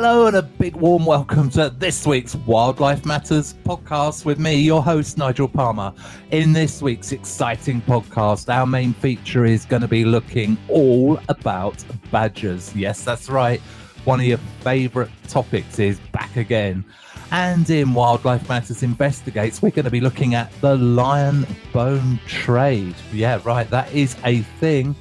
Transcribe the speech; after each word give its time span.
Hello, 0.00 0.28
and 0.28 0.36
a 0.36 0.42
big 0.42 0.76
warm 0.76 1.04
welcome 1.04 1.50
to 1.50 1.70
this 1.70 2.06
week's 2.06 2.36
Wildlife 2.36 3.04
Matters 3.04 3.54
podcast 3.64 4.24
with 4.24 4.38
me, 4.38 4.54
your 4.54 4.80
host, 4.80 5.18
Nigel 5.18 5.48
Palmer. 5.48 5.92
In 6.30 6.52
this 6.52 6.80
week's 6.80 7.10
exciting 7.10 7.82
podcast, 7.82 8.48
our 8.48 8.64
main 8.64 8.92
feature 8.92 9.44
is 9.44 9.64
going 9.64 9.82
to 9.82 9.88
be 9.88 10.04
looking 10.04 10.56
all 10.68 11.18
about 11.28 11.84
badgers. 12.12 12.72
Yes, 12.76 13.02
that's 13.02 13.28
right. 13.28 13.60
One 14.04 14.20
of 14.20 14.26
your 14.26 14.38
favorite 14.60 15.10
topics 15.26 15.80
is 15.80 15.98
back 16.12 16.36
again. 16.36 16.84
And 17.32 17.68
in 17.68 17.92
Wildlife 17.92 18.48
Matters 18.48 18.84
Investigates, 18.84 19.60
we're 19.60 19.70
going 19.70 19.84
to 19.84 19.90
be 19.90 20.00
looking 20.00 20.36
at 20.36 20.52
the 20.60 20.76
lion 20.76 21.44
bone 21.72 22.20
trade. 22.28 22.94
Yeah, 23.12 23.40
right, 23.44 23.68
that 23.70 23.92
is 23.92 24.14
a 24.24 24.42
thing. 24.60 24.94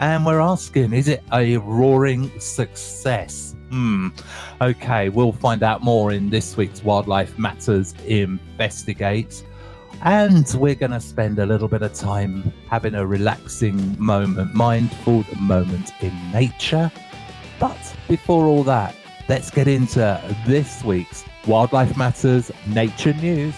And 0.00 0.26
we're 0.26 0.40
asking, 0.40 0.92
is 0.92 1.06
it 1.06 1.22
a 1.32 1.58
roaring 1.58 2.32
success? 2.40 3.49
Hmm. 3.70 4.08
Okay, 4.60 5.08
we'll 5.10 5.32
find 5.32 5.62
out 5.62 5.82
more 5.82 6.10
in 6.10 6.28
this 6.28 6.56
week's 6.56 6.82
Wildlife 6.82 7.38
Matters 7.38 7.94
Investigate. 8.04 9.44
And 10.02 10.46
we're 10.58 10.74
going 10.74 10.90
to 10.90 11.00
spend 11.00 11.38
a 11.38 11.46
little 11.46 11.68
bit 11.68 11.82
of 11.82 11.94
time 11.94 12.52
having 12.68 12.94
a 12.94 13.06
relaxing 13.06 13.96
moment, 14.02 14.54
mindful 14.54 15.24
moment 15.40 15.92
in 16.00 16.12
nature. 16.32 16.90
But 17.60 17.78
before 18.08 18.46
all 18.46 18.64
that, 18.64 18.96
let's 19.28 19.50
get 19.50 19.68
into 19.68 20.20
this 20.46 20.82
week's 20.82 21.24
Wildlife 21.46 21.96
Matters 21.96 22.50
Nature 22.66 23.12
News. 23.14 23.54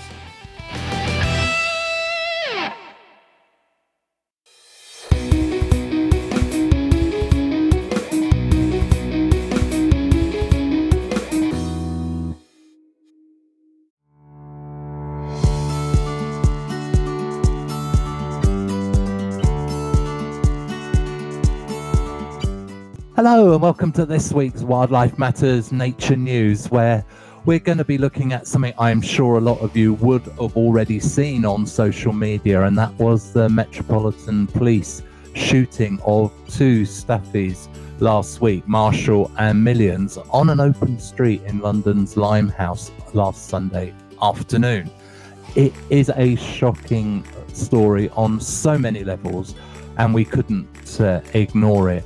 Hello, 23.24 23.52
and 23.52 23.62
welcome 23.62 23.92
to 23.92 24.04
this 24.04 24.32
week's 24.32 24.62
Wildlife 24.62 25.16
Matters 25.16 25.70
Nature 25.70 26.16
News, 26.16 26.68
where 26.72 27.04
we're 27.44 27.60
going 27.60 27.78
to 27.78 27.84
be 27.84 27.96
looking 27.96 28.32
at 28.32 28.48
something 28.48 28.74
I'm 28.76 29.00
sure 29.00 29.36
a 29.36 29.40
lot 29.40 29.60
of 29.60 29.76
you 29.76 29.94
would 29.94 30.22
have 30.22 30.56
already 30.56 30.98
seen 30.98 31.44
on 31.44 31.64
social 31.64 32.12
media, 32.12 32.62
and 32.62 32.76
that 32.76 32.92
was 32.94 33.32
the 33.32 33.48
Metropolitan 33.48 34.48
Police 34.48 35.04
shooting 35.36 36.00
of 36.04 36.32
two 36.48 36.82
staffies 36.82 37.68
last 38.00 38.40
week, 38.40 38.66
Marshall 38.66 39.30
and 39.38 39.62
Millions, 39.62 40.18
on 40.32 40.50
an 40.50 40.58
open 40.58 40.98
street 40.98 41.42
in 41.42 41.60
London's 41.60 42.16
Limehouse 42.16 42.90
last 43.14 43.48
Sunday 43.48 43.94
afternoon. 44.20 44.90
It 45.54 45.72
is 45.90 46.10
a 46.16 46.34
shocking 46.34 47.24
story 47.52 48.10
on 48.16 48.40
so 48.40 48.76
many 48.76 49.04
levels, 49.04 49.54
and 49.96 50.12
we 50.12 50.24
couldn't 50.24 51.00
uh, 51.00 51.20
ignore 51.34 51.88
it. 51.88 52.04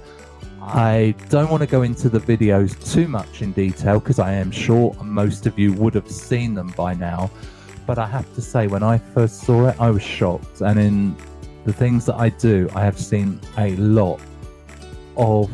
I 0.66 1.14
don't 1.28 1.48
want 1.48 1.60
to 1.60 1.66
go 1.68 1.82
into 1.82 2.08
the 2.08 2.18
videos 2.18 2.92
too 2.92 3.06
much 3.06 3.40
in 3.40 3.52
detail 3.52 4.00
because 4.00 4.18
I 4.18 4.32
am 4.32 4.50
sure 4.50 4.92
most 5.00 5.46
of 5.46 5.56
you 5.56 5.72
would 5.74 5.94
have 5.94 6.10
seen 6.10 6.54
them 6.54 6.74
by 6.76 6.92
now. 6.92 7.30
But 7.86 8.00
I 8.00 8.06
have 8.08 8.34
to 8.34 8.42
say, 8.42 8.66
when 8.66 8.82
I 8.82 8.98
first 8.98 9.42
saw 9.42 9.68
it, 9.68 9.76
I 9.80 9.90
was 9.90 10.02
shocked. 10.02 10.62
And 10.62 10.76
in 10.80 11.16
the 11.64 11.72
things 11.72 12.04
that 12.06 12.16
I 12.16 12.30
do, 12.30 12.68
I 12.74 12.84
have 12.84 12.98
seen 12.98 13.40
a 13.58 13.76
lot 13.76 14.20
of 15.16 15.48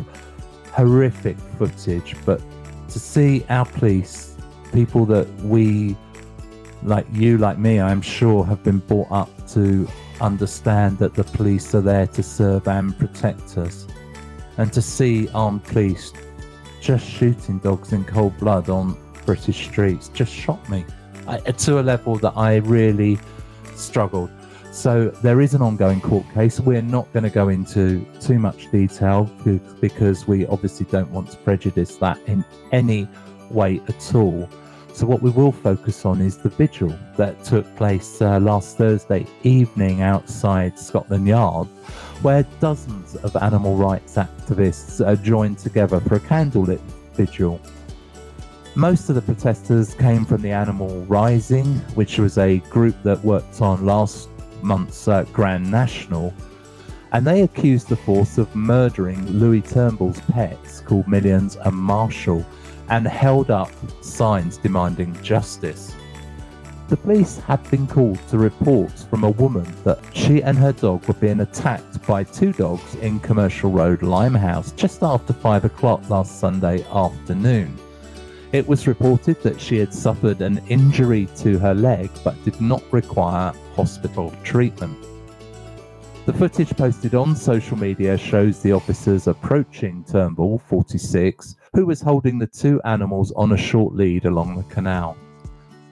horrific 0.72 1.36
footage. 1.58 2.16
But 2.24 2.40
to 2.88 2.98
see 2.98 3.44
our 3.50 3.66
police, 3.66 4.34
people 4.72 5.04
that 5.06 5.28
we, 5.42 5.94
like 6.82 7.06
you, 7.12 7.36
like 7.36 7.58
me, 7.58 7.80
I'm 7.80 8.00
sure, 8.00 8.46
have 8.46 8.64
been 8.64 8.78
brought 8.78 9.12
up 9.12 9.48
to 9.48 9.86
understand 10.22 10.98
that 11.00 11.12
the 11.12 11.24
police 11.24 11.74
are 11.74 11.82
there 11.82 12.06
to 12.06 12.22
serve 12.22 12.66
and 12.66 12.98
protect 12.98 13.58
us 13.58 13.86
and 14.58 14.72
to 14.72 14.82
see 14.82 15.28
armed 15.34 15.64
police 15.64 16.12
just 16.80 17.08
shooting 17.08 17.58
dogs 17.58 17.92
in 17.92 18.04
cold 18.04 18.36
blood 18.38 18.68
on 18.68 18.96
British 19.24 19.68
streets 19.68 20.08
just 20.08 20.32
shocked 20.32 20.68
me 20.68 20.84
I, 21.26 21.38
to 21.38 21.80
a 21.80 21.82
level 21.82 22.16
that 22.16 22.32
I 22.36 22.56
really 22.56 23.18
struggled. 23.76 24.30
So 24.72 25.08
there 25.22 25.40
is 25.40 25.54
an 25.54 25.62
ongoing 25.62 26.00
court 26.00 26.24
case. 26.32 26.58
We're 26.58 26.82
not 26.82 27.12
going 27.12 27.24
to 27.24 27.30
go 27.30 27.50
into 27.50 28.06
too 28.20 28.38
much 28.38 28.70
detail 28.70 29.30
because 29.80 30.26
we 30.26 30.46
obviously 30.46 30.86
don't 30.86 31.10
want 31.10 31.30
to 31.30 31.36
prejudice 31.38 31.96
that 31.96 32.18
in 32.26 32.44
any 32.72 33.06
way 33.50 33.80
at 33.88 34.14
all. 34.14 34.48
So 34.94 35.06
what 35.06 35.22
we 35.22 35.30
will 35.30 35.52
focus 35.52 36.04
on 36.04 36.20
is 36.20 36.36
the 36.36 36.50
vigil 36.50 36.94
that 37.16 37.42
took 37.44 37.64
place 37.76 38.20
uh, 38.20 38.38
last 38.38 38.76
Thursday 38.76 39.26
evening 39.42 40.02
outside 40.02 40.78
Scotland 40.78 41.26
Yard 41.26 41.66
where 42.22 42.44
dozens 42.60 43.16
of 43.16 43.34
animal 43.36 43.74
rights 43.74 44.14
activists 44.14 45.04
are 45.04 45.16
joined 45.16 45.58
together 45.58 45.98
for 46.00 46.16
a 46.16 46.20
candlelit 46.20 46.80
vigil. 47.14 47.60
Most 48.76 49.08
of 49.08 49.16
the 49.16 49.22
protesters 49.22 49.92
came 49.94 50.24
from 50.24 50.40
the 50.40 50.52
Animal 50.52 51.04
Rising, 51.06 51.66
which 51.94 52.18
was 52.18 52.38
a 52.38 52.58
group 52.70 52.94
that 53.02 53.22
worked 53.24 53.60
on 53.60 53.84
last 53.84 54.28
month's 54.62 55.08
uh, 55.08 55.24
Grand 55.32 55.68
National, 55.68 56.32
and 57.10 57.26
they 57.26 57.42
accused 57.42 57.88
the 57.88 57.96
force 57.96 58.38
of 58.38 58.54
murdering 58.54 59.26
Louis 59.26 59.60
Turnbull's 59.60 60.20
pets 60.20 60.80
called 60.80 61.08
Millions 61.08 61.56
and 61.56 61.74
Marshall 61.74 62.46
and 62.92 63.06
held 63.06 63.50
up 63.50 63.72
signs 64.02 64.58
demanding 64.58 65.16
justice. 65.22 65.94
The 66.88 66.96
police 66.98 67.38
had 67.38 67.68
been 67.70 67.86
called 67.86 68.18
to 68.28 68.36
reports 68.36 69.04
from 69.04 69.24
a 69.24 69.30
woman 69.30 69.66
that 69.84 69.98
she 70.12 70.42
and 70.42 70.58
her 70.58 70.72
dog 70.72 71.08
were 71.08 71.14
being 71.14 71.40
attacked 71.40 72.06
by 72.06 72.22
two 72.22 72.52
dogs 72.52 72.94
in 72.96 73.18
Commercial 73.20 73.70
Road, 73.70 74.02
Limehouse, 74.02 74.72
just 74.72 75.02
after 75.02 75.32
5 75.32 75.64
o'clock 75.64 76.10
last 76.10 76.38
Sunday 76.38 76.84
afternoon. 76.92 77.78
It 78.52 78.68
was 78.68 78.86
reported 78.86 79.42
that 79.42 79.58
she 79.58 79.78
had 79.78 79.94
suffered 79.94 80.42
an 80.42 80.60
injury 80.68 81.28
to 81.36 81.58
her 81.60 81.72
leg 81.72 82.10
but 82.22 82.44
did 82.44 82.60
not 82.60 82.82
require 82.92 83.54
hospital 83.74 84.34
treatment. 84.44 84.98
The 86.26 86.34
footage 86.34 86.76
posted 86.76 87.14
on 87.14 87.36
social 87.36 87.78
media 87.78 88.18
shows 88.18 88.60
the 88.60 88.72
officers 88.72 89.28
approaching 89.28 90.04
Turnbull, 90.04 90.58
46, 90.58 91.56
who 91.74 91.86
was 91.86 92.00
holding 92.00 92.38
the 92.38 92.46
two 92.46 92.80
animals 92.84 93.32
on 93.32 93.52
a 93.52 93.56
short 93.56 93.94
lead 93.94 94.26
along 94.26 94.56
the 94.56 94.74
canal. 94.74 95.16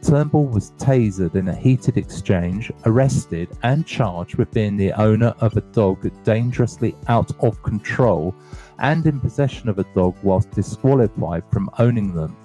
Turnbull 0.02 0.46
was 0.46 0.72
tasered 0.78 1.34
in 1.34 1.48
a 1.48 1.54
heated 1.54 1.96
exchange, 1.96 2.72
arrested, 2.86 3.48
and 3.62 3.86
charged 3.86 4.36
with 4.36 4.50
being 4.52 4.76
the 4.76 4.92
owner 4.92 5.34
of 5.40 5.56
a 5.56 5.60
dog 5.60 6.10
dangerously 6.24 6.94
out 7.08 7.32
of 7.42 7.62
control 7.62 8.34
and 8.78 9.06
in 9.06 9.20
possession 9.20 9.68
of 9.68 9.78
a 9.78 9.84
dog 9.94 10.16
whilst 10.22 10.50
disqualified 10.52 11.44
from 11.50 11.70
owning 11.78 12.14
them. 12.14 12.36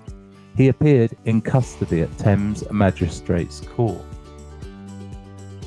He 0.58 0.70
appeared 0.70 1.16
in 1.26 1.42
custody 1.42 2.02
at 2.02 2.18
Thames 2.18 2.64
Magistrates 2.72 3.62
Court. 3.62 4.02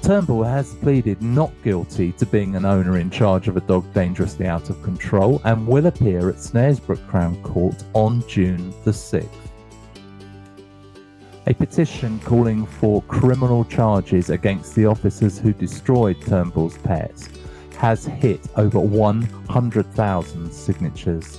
Turnbull 0.02 0.44
has 0.44 0.74
pleaded 0.76 1.20
not 1.20 1.52
guilty 1.62 2.12
to 2.12 2.24
being 2.26 2.56
an 2.56 2.64
owner 2.64 2.98
in 2.98 3.10
charge 3.10 3.48
of 3.48 3.56
a 3.56 3.60
dog 3.60 3.92
dangerously 3.92 4.46
out 4.46 4.70
of 4.70 4.82
control 4.82 5.40
and 5.44 5.66
will 5.66 5.86
appear 5.86 6.30
at 6.30 6.36
Snaresbrook 6.36 7.06
Crown 7.08 7.40
Court 7.42 7.82
on 7.92 8.26
June 8.26 8.72
the 8.84 8.90
6th. 8.90 9.28
A 11.46 11.54
petition 11.54 12.20
calling 12.20 12.66
for 12.66 13.02
criminal 13.02 13.64
charges 13.64 14.30
against 14.30 14.74
the 14.74 14.86
officers 14.86 15.38
who 15.38 15.52
destroyed 15.52 16.16
Turnbull's 16.20 16.78
pets 16.78 17.28
has 17.76 18.04
hit 18.04 18.40
over 18.56 18.80
100,000 18.80 20.52
signatures. 20.52 21.38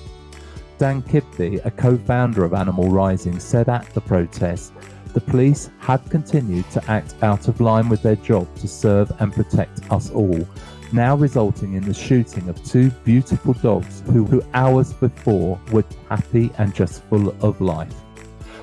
Dan 0.78 1.02
Kidby, 1.04 1.64
a 1.66 1.72
co 1.72 1.98
founder 1.98 2.46
of 2.46 2.54
Animal 2.54 2.90
Rising, 2.90 3.40
said 3.40 3.68
at 3.68 3.86
the 3.94 4.02
protest 4.02 4.74
the 5.14 5.22
police 5.22 5.70
had 5.80 6.08
continued 6.10 6.70
to 6.72 6.84
act 6.90 7.16
out 7.22 7.48
of 7.48 7.62
line 7.62 7.90
with 7.90 8.02
their 8.02 8.16
job 8.18 8.54
to 8.58 8.68
serve 8.68 9.12
and 9.20 9.34
protect 9.34 9.92
us 9.92 10.12
all, 10.12 10.48
now 10.94 11.16
resulting 11.16 11.74
in 11.74 11.84
the 11.84 11.94
shooting 11.94 12.48
of 12.50 12.64
two 12.64 12.90
beautiful 13.04 13.54
dogs 13.54 14.02
who, 14.08 14.26
who 14.26 14.44
hours 14.54 14.94
before 14.94 15.60
were 15.72 15.84
happy 16.10 16.52
and 16.58 16.74
just 16.76 17.04
full 17.06 17.30
of 17.44 17.60
life. 17.60 17.94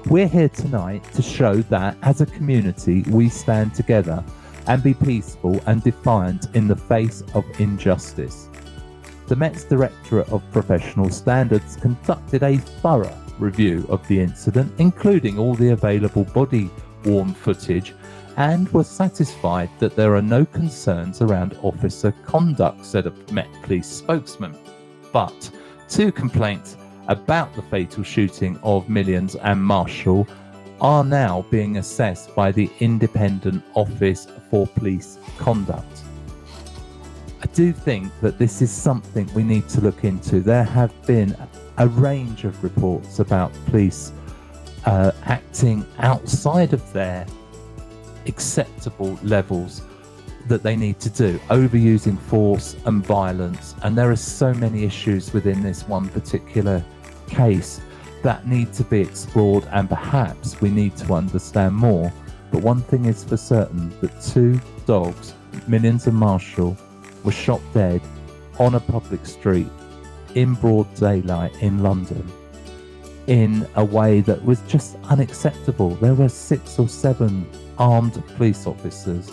We're 0.06 0.28
here 0.28 0.48
tonight 0.48 1.02
to 1.14 1.22
show 1.22 1.56
that 1.62 1.96
as 2.02 2.20
a 2.20 2.26
community 2.26 3.02
we 3.10 3.28
stand 3.28 3.74
together 3.74 4.22
and 4.68 4.82
be 4.82 4.94
peaceful 4.94 5.60
and 5.66 5.82
defiant 5.82 6.54
in 6.54 6.68
the 6.68 6.76
face 6.76 7.22
of 7.34 7.44
injustice. 7.60 8.48
The 9.26 9.36
Met's 9.36 9.64
Directorate 9.64 10.28
of 10.28 10.48
Professional 10.52 11.10
Standards 11.10 11.76
conducted 11.76 12.44
a 12.44 12.58
thorough 12.58 13.25
review 13.38 13.86
of 13.88 14.06
the 14.08 14.20
incident, 14.20 14.72
including 14.78 15.38
all 15.38 15.54
the 15.54 15.70
available 15.70 16.24
body 16.24 16.70
worn 17.04 17.34
footage, 17.34 17.94
and 18.36 18.68
was 18.70 18.88
satisfied 18.88 19.70
that 19.78 19.96
there 19.96 20.14
are 20.14 20.22
no 20.22 20.44
concerns 20.44 21.22
around 21.22 21.58
officer 21.62 22.12
conduct, 22.24 22.84
said 22.84 23.06
a 23.06 23.12
Met 23.32 23.48
Police 23.62 23.86
spokesman. 23.86 24.56
But 25.12 25.50
two 25.88 26.12
complaints 26.12 26.76
about 27.08 27.54
the 27.54 27.62
fatal 27.62 28.02
shooting 28.02 28.58
of 28.62 28.88
Millions 28.88 29.36
and 29.36 29.62
Marshall 29.62 30.26
are 30.80 31.04
now 31.04 31.46
being 31.50 31.78
assessed 31.78 32.34
by 32.34 32.52
the 32.52 32.70
Independent 32.80 33.64
Office 33.74 34.26
for 34.50 34.66
Police 34.66 35.18
Conduct. 35.38 36.02
I 37.42 37.46
do 37.54 37.72
think 37.72 38.12
that 38.20 38.38
this 38.38 38.60
is 38.60 38.70
something 38.70 39.30
we 39.34 39.42
need 39.42 39.68
to 39.70 39.80
look 39.80 40.04
into. 40.04 40.40
There 40.40 40.64
have 40.64 40.92
been 41.06 41.36
range 41.84 42.44
of 42.44 42.62
reports 42.64 43.18
about 43.18 43.52
police 43.66 44.12
uh, 44.86 45.12
acting 45.24 45.84
outside 45.98 46.72
of 46.72 46.92
their 46.92 47.26
acceptable 48.26 49.18
levels 49.22 49.82
that 50.48 50.62
they 50.62 50.76
need 50.76 51.00
to 51.00 51.10
do, 51.10 51.38
overusing 51.50 52.18
force 52.18 52.76
and 52.86 53.04
violence. 53.04 53.74
And 53.82 53.98
there 53.98 54.10
are 54.10 54.16
so 54.16 54.54
many 54.54 54.84
issues 54.84 55.32
within 55.32 55.62
this 55.62 55.86
one 55.88 56.08
particular 56.08 56.84
case 57.26 57.80
that 58.22 58.46
need 58.46 58.72
to 58.74 58.84
be 58.84 59.00
explored, 59.00 59.64
and 59.72 59.88
perhaps 59.88 60.60
we 60.60 60.70
need 60.70 60.96
to 60.98 61.14
understand 61.14 61.74
more. 61.74 62.12
But 62.50 62.62
one 62.62 62.80
thing 62.82 63.04
is 63.06 63.24
for 63.24 63.36
certain 63.36 63.92
that 64.00 64.20
two 64.22 64.60
dogs, 64.86 65.34
Millions 65.66 66.06
and 66.06 66.16
Marshall, 66.16 66.76
were 67.24 67.32
shot 67.32 67.60
dead 67.74 68.00
on 68.58 68.76
a 68.76 68.80
public 68.80 69.26
street 69.26 69.68
in 70.36 70.54
broad 70.54 70.92
daylight 70.94 71.54
in 71.62 71.82
London 71.82 72.30
in 73.26 73.66
a 73.74 73.84
way 73.84 74.20
that 74.20 74.44
was 74.44 74.60
just 74.68 74.96
unacceptable. 75.04 75.90
There 75.96 76.14
were 76.14 76.28
six 76.28 76.78
or 76.78 76.88
seven 76.88 77.48
armed 77.78 78.22
police 78.36 78.66
officers 78.66 79.30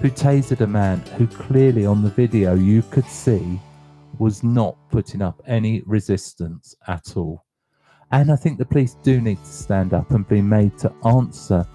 who 0.00 0.08
tasered 0.10 0.60
a 0.60 0.66
man 0.66 1.00
who 1.18 1.26
clearly 1.26 1.84
on 1.84 2.02
the 2.02 2.10
video 2.10 2.54
you 2.54 2.82
could 2.90 3.04
see 3.06 3.60
was 4.18 4.42
not 4.42 4.76
putting 4.90 5.20
up 5.20 5.42
any 5.46 5.82
resistance 5.84 6.74
at 6.86 7.16
all. 7.16 7.44
And 8.12 8.30
I 8.30 8.36
think 8.36 8.58
the 8.58 8.64
police 8.64 8.96
do 9.02 9.20
need 9.20 9.38
to 9.38 9.52
stand 9.52 9.92
up 9.92 10.10
and 10.12 10.26
be 10.28 10.40
made 10.40 10.78
to 10.78 10.92
answer 11.04 11.66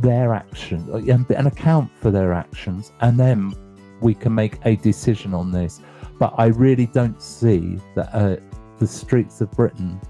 their 0.00 0.34
actions 0.34 0.88
uh, 0.90 0.96
and, 0.96 1.28
and 1.30 1.46
account 1.46 1.90
for 2.00 2.10
their 2.10 2.34
actions, 2.34 2.92
and 3.00 3.18
then 3.18 3.54
we 4.00 4.14
can 4.14 4.34
make 4.34 4.58
a 4.66 4.76
decision 4.76 5.32
on 5.32 5.50
this. 5.50 5.80
But 6.18 6.34
I 6.38 6.46
really 6.46 6.86
don't 6.86 7.20
see 7.20 7.78
that 7.94 8.14
uh, 8.14 8.36
the 8.78 8.86
streets 8.86 9.40
of 9.40 9.50
Britain 9.52 10.00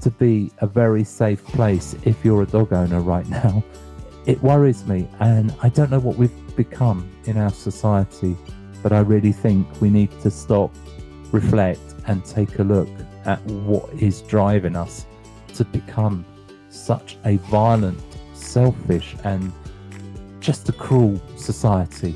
to 0.00 0.10
be 0.10 0.50
a 0.58 0.66
very 0.66 1.04
safe 1.04 1.44
place 1.44 1.94
if 2.04 2.24
you're 2.24 2.42
a 2.42 2.46
dog 2.46 2.72
owner 2.72 3.00
right 3.00 3.26
now. 3.28 3.62
It 4.26 4.42
worries 4.42 4.86
me, 4.86 5.08
and 5.20 5.54
I 5.62 5.68
don't 5.68 5.90
know 5.90 5.98
what 5.98 6.16
we've 6.16 6.56
become 6.56 7.10
in 7.24 7.36
our 7.36 7.50
society, 7.50 8.36
but 8.82 8.92
I 8.92 9.00
really 9.00 9.32
think 9.32 9.66
we 9.80 9.90
need 9.90 10.10
to 10.22 10.30
stop, 10.30 10.74
reflect, 11.30 11.80
and 12.06 12.24
take 12.24 12.58
a 12.58 12.62
look 12.62 12.88
at 13.24 13.40
what 13.44 13.92
is 13.94 14.22
driving 14.22 14.76
us 14.76 15.06
to 15.54 15.64
become 15.64 16.24
such 16.68 17.16
a 17.24 17.36
violent, 17.36 18.00
selfish, 18.34 19.14
and 19.24 19.52
just 20.40 20.68
a 20.68 20.72
cruel 20.72 21.20
society. 21.36 22.14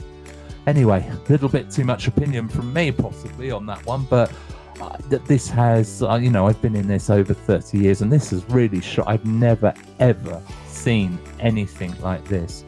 Anyway, 0.66 1.08
a 1.08 1.30
little 1.30 1.48
bit 1.48 1.70
too 1.70 1.84
much 1.84 2.08
opinion 2.08 2.48
from 2.48 2.72
me, 2.72 2.90
possibly, 2.90 3.50
on 3.50 3.66
that 3.66 3.84
one, 3.86 4.04
but 4.10 4.32
uh, 4.80 4.96
this 5.26 5.48
has, 5.48 6.02
uh, 6.02 6.16
you 6.16 6.30
know, 6.30 6.46
I've 6.46 6.60
been 6.60 6.74
in 6.74 6.88
this 6.88 7.08
over 7.08 7.32
30 7.32 7.78
years, 7.78 8.02
and 8.02 8.12
this 8.12 8.30
has 8.30 8.44
really 8.50 8.80
shot. 8.80 9.06
I've 9.06 9.24
never, 9.24 9.72
ever 10.00 10.42
seen 10.66 11.18
anything 11.40 11.98
like 12.00 12.24
this. 12.26 12.64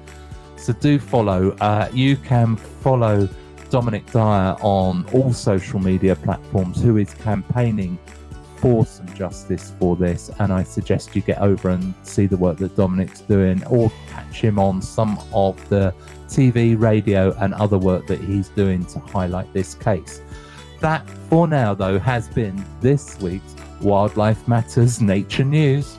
So 0.56 0.72
do 0.72 0.98
follow. 0.98 1.56
Uh, 1.60 1.88
you 1.92 2.16
can 2.16 2.56
follow 2.56 3.28
Dominic 3.70 4.10
Dyer 4.12 4.56
on 4.60 5.04
all 5.12 5.32
social 5.32 5.78
media 5.80 6.16
platforms, 6.16 6.80
who 6.80 6.96
is 6.96 7.12
campaigning 7.14 7.98
for 8.60 8.84
some 8.86 9.12
justice 9.14 9.72
for 9.78 9.96
this. 9.96 10.30
And 10.38 10.52
I 10.52 10.62
suggest 10.62 11.14
you 11.16 11.22
get 11.22 11.38
over 11.38 11.70
and 11.70 11.94
see 12.02 12.26
the 12.26 12.36
work 12.36 12.58
that 12.58 12.76
Dominic's 12.76 13.20
doing, 13.20 13.64
or 13.66 13.90
catch 14.10 14.40
him 14.40 14.58
on 14.58 14.82
some 14.82 15.18
of 15.32 15.68
the 15.68 15.94
TV, 16.28 16.78
radio, 16.78 17.34
and 17.38 17.54
other 17.54 17.78
work 17.78 18.06
that 18.06 18.20
he's 18.20 18.48
doing 18.50 18.84
to 18.86 18.98
highlight 18.98 19.52
this 19.52 19.74
case. 19.74 20.20
That, 20.80 21.08
for 21.28 21.48
now, 21.48 21.74
though, 21.74 21.98
has 21.98 22.28
been 22.28 22.64
this 22.80 23.18
week's 23.20 23.54
Wildlife 23.80 24.46
Matters 24.46 25.00
Nature 25.00 25.44
News. 25.44 25.98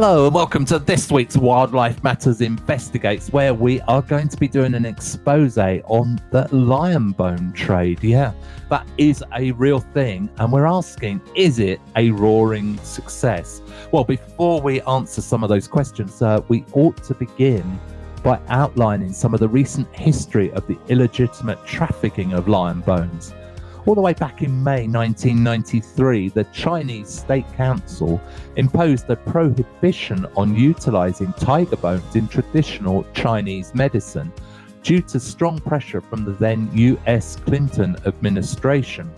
Hello, 0.00 0.26
and 0.26 0.32
welcome 0.32 0.64
to 0.66 0.78
this 0.78 1.10
week's 1.10 1.36
Wildlife 1.36 2.04
Matters 2.04 2.40
Investigates, 2.40 3.32
where 3.32 3.52
we 3.52 3.80
are 3.88 4.00
going 4.00 4.28
to 4.28 4.36
be 4.36 4.46
doing 4.46 4.74
an 4.74 4.86
expose 4.86 5.58
on 5.58 6.20
the 6.30 6.46
lion 6.54 7.10
bone 7.10 7.52
trade. 7.52 7.98
Yeah, 8.04 8.32
that 8.70 8.86
is 8.96 9.24
a 9.34 9.50
real 9.50 9.80
thing. 9.80 10.30
And 10.38 10.52
we're 10.52 10.66
asking, 10.66 11.20
is 11.34 11.58
it 11.58 11.80
a 11.96 12.12
roaring 12.12 12.78
success? 12.84 13.60
Well, 13.90 14.04
before 14.04 14.60
we 14.60 14.80
answer 14.82 15.20
some 15.20 15.42
of 15.42 15.48
those 15.48 15.66
questions, 15.66 16.22
uh, 16.22 16.42
we 16.46 16.64
ought 16.74 17.02
to 17.02 17.14
begin 17.14 17.80
by 18.22 18.38
outlining 18.50 19.12
some 19.12 19.34
of 19.34 19.40
the 19.40 19.48
recent 19.48 19.92
history 19.92 20.52
of 20.52 20.64
the 20.68 20.78
illegitimate 20.86 21.66
trafficking 21.66 22.34
of 22.34 22.46
lion 22.46 22.82
bones. 22.82 23.34
All 23.88 23.94
the 23.94 24.02
way 24.02 24.12
back 24.12 24.42
in 24.42 24.62
May 24.62 24.86
1993, 24.86 26.28
the 26.28 26.44
Chinese 26.52 27.08
State 27.08 27.50
Council 27.54 28.20
imposed 28.56 29.08
a 29.08 29.16
prohibition 29.16 30.26
on 30.36 30.54
utilizing 30.54 31.32
tiger 31.32 31.76
bones 31.76 32.14
in 32.14 32.28
traditional 32.28 33.06
Chinese 33.14 33.74
medicine 33.74 34.30
due 34.82 35.00
to 35.00 35.18
strong 35.18 35.58
pressure 35.58 36.02
from 36.02 36.26
the 36.26 36.32
then 36.32 36.68
US 36.74 37.36
Clinton 37.36 37.96
administration. 38.04 39.10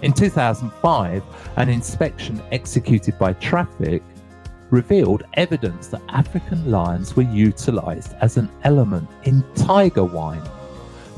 In 0.00 0.14
2005, 0.14 1.22
an 1.56 1.68
inspection 1.68 2.40
executed 2.52 3.18
by 3.18 3.34
Traffic 3.34 4.02
revealed 4.70 5.24
evidence 5.34 5.88
that 5.88 6.00
African 6.08 6.70
lions 6.70 7.14
were 7.14 7.24
utilized 7.24 8.14
as 8.22 8.38
an 8.38 8.48
element 8.64 9.06
in 9.24 9.44
tiger 9.54 10.04
wine. 10.04 10.48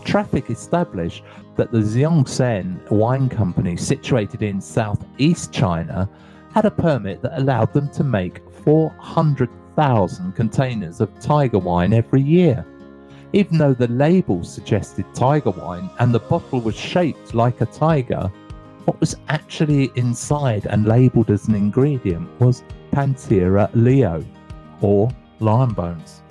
Traffic 0.04 0.50
established 0.50 1.22
that 1.58 1.72
the 1.72 1.78
Xiongsen 1.78 2.90
Wine 2.90 3.28
Company, 3.28 3.76
situated 3.76 4.42
in 4.42 4.60
southeast 4.60 5.52
China, 5.52 6.08
had 6.54 6.64
a 6.64 6.70
permit 6.70 7.20
that 7.20 7.38
allowed 7.38 7.72
them 7.74 7.90
to 7.90 8.04
make 8.04 8.40
400,000 8.64 10.32
containers 10.32 11.00
of 11.00 11.20
tiger 11.20 11.58
wine 11.58 11.92
every 11.92 12.22
year. 12.22 12.64
Even 13.32 13.58
though 13.58 13.74
the 13.74 13.88
label 13.88 14.42
suggested 14.42 15.04
tiger 15.14 15.50
wine 15.50 15.90
and 15.98 16.14
the 16.14 16.20
bottle 16.20 16.60
was 16.60 16.76
shaped 16.76 17.34
like 17.34 17.60
a 17.60 17.66
tiger, 17.66 18.30
what 18.84 19.00
was 19.00 19.16
actually 19.28 19.90
inside 19.96 20.64
and 20.66 20.86
labeled 20.86 21.30
as 21.30 21.48
an 21.48 21.54
ingredient 21.54 22.28
was 22.40 22.62
Panthera 22.92 23.68
leo, 23.74 24.24
or 24.80 25.10
lion 25.40 25.74
bones. 25.74 26.22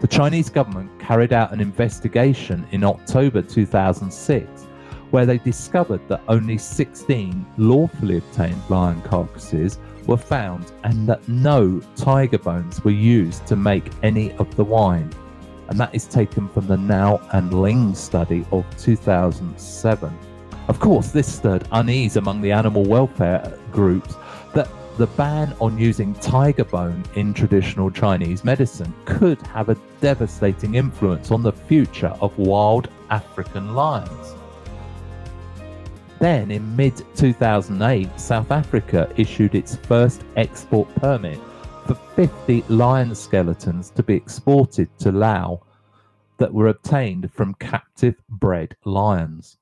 The 0.00 0.08
Chinese 0.08 0.48
government 0.48 0.90
carried 0.98 1.34
out 1.34 1.52
an 1.52 1.60
investigation 1.60 2.66
in 2.70 2.84
October 2.84 3.42
2006 3.42 4.66
where 5.10 5.26
they 5.26 5.36
discovered 5.38 6.00
that 6.08 6.22
only 6.26 6.56
16 6.56 7.44
lawfully 7.58 8.16
obtained 8.16 8.62
lion 8.70 9.02
carcasses 9.02 9.78
were 10.06 10.16
found 10.16 10.72
and 10.84 11.06
that 11.06 11.28
no 11.28 11.82
tiger 11.96 12.38
bones 12.38 12.82
were 12.82 12.90
used 12.90 13.46
to 13.46 13.56
make 13.56 13.84
any 14.02 14.32
of 14.34 14.54
the 14.56 14.64
wine. 14.64 15.12
And 15.68 15.78
that 15.78 15.94
is 15.94 16.06
taken 16.06 16.48
from 16.48 16.66
the 16.66 16.78
Nowell 16.78 17.20
and 17.32 17.52
Ling 17.52 17.94
study 17.94 18.46
of 18.52 18.64
2007. 18.78 20.18
Of 20.68 20.80
course, 20.80 21.08
this 21.08 21.30
stirred 21.30 21.68
unease 21.72 22.16
among 22.16 22.40
the 22.40 22.52
animal 22.52 22.84
welfare 22.84 23.58
groups 23.70 24.14
that 24.54 24.68
the 25.00 25.06
ban 25.06 25.56
on 25.60 25.78
using 25.78 26.12
tiger 26.16 26.66
bone 26.66 27.02
in 27.14 27.32
traditional 27.32 27.90
Chinese 27.90 28.44
medicine 28.44 28.92
could 29.06 29.40
have 29.46 29.70
a 29.70 29.76
devastating 30.02 30.74
influence 30.74 31.30
on 31.30 31.42
the 31.42 31.50
future 31.50 32.14
of 32.20 32.36
wild 32.36 32.90
African 33.08 33.74
lions. 33.74 34.34
Then, 36.18 36.50
in 36.50 36.76
mid 36.76 37.02
2008, 37.16 38.20
South 38.20 38.50
Africa 38.50 39.10
issued 39.16 39.54
its 39.54 39.74
first 39.74 40.22
export 40.36 40.94
permit 40.96 41.40
for 41.86 41.94
50 41.94 42.62
lion 42.68 43.14
skeletons 43.14 43.88
to 43.96 44.02
be 44.02 44.14
exported 44.14 44.90
to 44.98 45.12
Laos. 45.12 45.60
that 46.36 46.52
were 46.52 46.68
obtained 46.68 47.32
from 47.32 47.54
captive 47.54 48.16
bred 48.28 48.76
lions. 48.84 49.56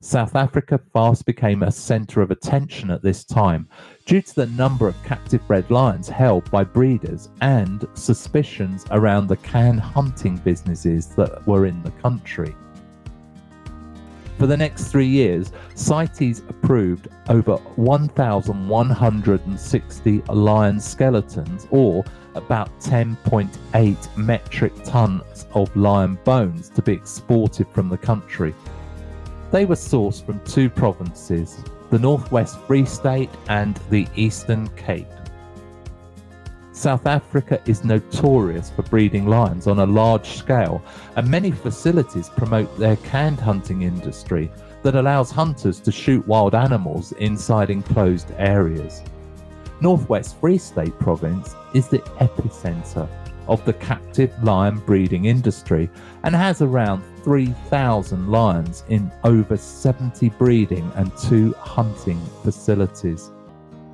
South 0.00 0.36
Africa 0.36 0.78
fast 0.92 1.26
became 1.26 1.64
a 1.64 1.72
centre 1.72 2.22
of 2.22 2.30
attention 2.30 2.88
at 2.88 3.02
this 3.02 3.24
time 3.24 3.68
due 4.08 4.20
to 4.22 4.34
the 4.34 4.46
number 4.46 4.88
of 4.88 5.00
captive 5.04 5.46
bred 5.46 5.70
lions 5.70 6.08
held 6.08 6.50
by 6.50 6.64
breeders 6.64 7.28
and 7.42 7.86
suspicions 7.92 8.86
around 8.90 9.26
the 9.26 9.36
can 9.36 9.76
hunting 9.76 10.38
businesses 10.38 11.08
that 11.08 11.46
were 11.46 11.66
in 11.66 11.82
the 11.82 11.90
country. 11.90 12.56
For 14.38 14.46
the 14.46 14.56
next 14.56 14.84
three 14.84 15.06
years, 15.06 15.52
CITES 15.74 16.38
approved 16.48 17.08
over 17.28 17.56
1,160 17.76 20.18
lion 20.28 20.80
skeletons, 20.80 21.66
or 21.70 22.02
about 22.34 22.70
10.8 22.80 24.16
metric 24.16 24.72
tons 24.84 25.46
of 25.52 25.76
lion 25.76 26.18
bones, 26.24 26.70
to 26.70 26.80
be 26.80 26.94
exported 26.94 27.66
from 27.74 27.90
the 27.90 27.98
country. 27.98 28.54
They 29.50 29.66
were 29.66 29.74
sourced 29.74 30.24
from 30.24 30.40
two 30.46 30.70
provinces, 30.70 31.62
the 31.90 31.98
Northwest 31.98 32.58
Free 32.66 32.84
State 32.84 33.30
and 33.48 33.78
the 33.90 34.06
Eastern 34.14 34.68
Cape. 34.76 35.06
South 36.72 37.06
Africa 37.06 37.60
is 37.66 37.84
notorious 37.84 38.70
for 38.70 38.82
breeding 38.82 39.26
lions 39.26 39.66
on 39.66 39.80
a 39.80 39.86
large 39.86 40.28
scale, 40.28 40.82
and 41.16 41.28
many 41.28 41.50
facilities 41.50 42.28
promote 42.28 42.78
their 42.78 42.96
canned 42.96 43.40
hunting 43.40 43.82
industry 43.82 44.50
that 44.82 44.94
allows 44.94 45.30
hunters 45.30 45.80
to 45.80 45.90
shoot 45.90 46.26
wild 46.28 46.54
animals 46.54 47.12
inside 47.12 47.70
enclosed 47.70 48.30
areas. 48.36 49.02
Northwest 49.80 50.38
Free 50.38 50.58
State 50.58 50.96
Province 50.98 51.54
is 51.74 51.88
the 51.88 51.98
epicenter 52.20 53.08
of 53.48 53.64
the 53.64 53.72
captive 53.72 54.32
lion 54.44 54.78
breeding 54.78 55.24
industry 55.24 55.90
and 56.22 56.34
has 56.34 56.62
around 56.62 57.02
3,000 57.24 58.28
lions 58.28 58.84
in 58.88 59.10
over 59.24 59.56
70 59.56 60.28
breeding 60.30 60.90
and 60.94 61.16
two 61.16 61.52
hunting 61.54 62.20
facilities. 62.42 63.30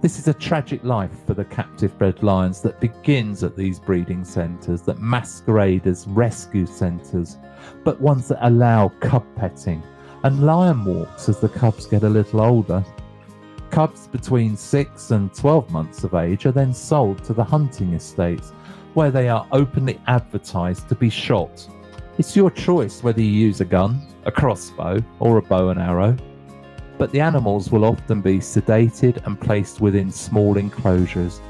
This 0.02 0.18
is 0.18 0.28
a 0.28 0.34
tragic 0.34 0.84
life 0.84 1.24
for 1.26 1.32
the 1.32 1.46
captive 1.46 1.96
bred 1.96 2.22
lions 2.22 2.60
that 2.60 2.78
begins 2.78 3.42
at 3.42 3.56
these 3.56 3.80
breeding 3.80 4.22
centres 4.22 4.82
that 4.82 5.00
masquerade 5.00 5.86
as 5.86 6.06
rescue 6.06 6.66
centres, 6.66 7.38
but 7.84 8.00
ones 8.00 8.28
that 8.28 8.46
allow 8.46 8.90
cub 9.00 9.24
petting 9.36 9.82
and 10.24 10.44
lion 10.44 10.84
walks 10.84 11.28
as 11.28 11.40
the 11.40 11.48
cubs 11.48 11.86
get 11.86 12.02
a 12.02 12.08
little 12.08 12.40
older. 12.40 12.84
Cubs 13.70 14.06
between 14.06 14.56
6 14.56 15.10
and 15.10 15.32
12 15.34 15.70
months 15.70 16.04
of 16.04 16.14
age 16.14 16.44
are 16.46 16.52
then 16.52 16.74
sold 16.74 17.24
to 17.24 17.32
the 17.32 17.42
hunting 17.42 17.94
estates 17.94 18.52
where 18.94 19.10
they 19.10 19.28
are 19.28 19.46
openly 19.52 20.00
advertised 20.06 20.88
to 20.88 20.94
be 20.94 21.10
shot. 21.10 21.68
It's 22.18 22.36
your 22.36 22.50
choice 22.50 23.02
whether 23.02 23.20
you 23.20 23.30
use 23.30 23.60
a 23.60 23.64
gun, 23.64 24.00
a 24.24 24.32
crossbow, 24.32 25.02
or 25.18 25.38
a 25.38 25.42
bow 25.42 25.68
and 25.68 25.80
arrow 25.80 26.16
but 26.98 27.10
the 27.10 27.20
animals 27.20 27.70
will 27.70 27.84
often 27.84 28.20
be 28.20 28.38
sedated 28.38 29.24
and 29.26 29.40
placed 29.40 29.80
within 29.80 30.10
small 30.10 30.56
enclosures, 30.56 31.40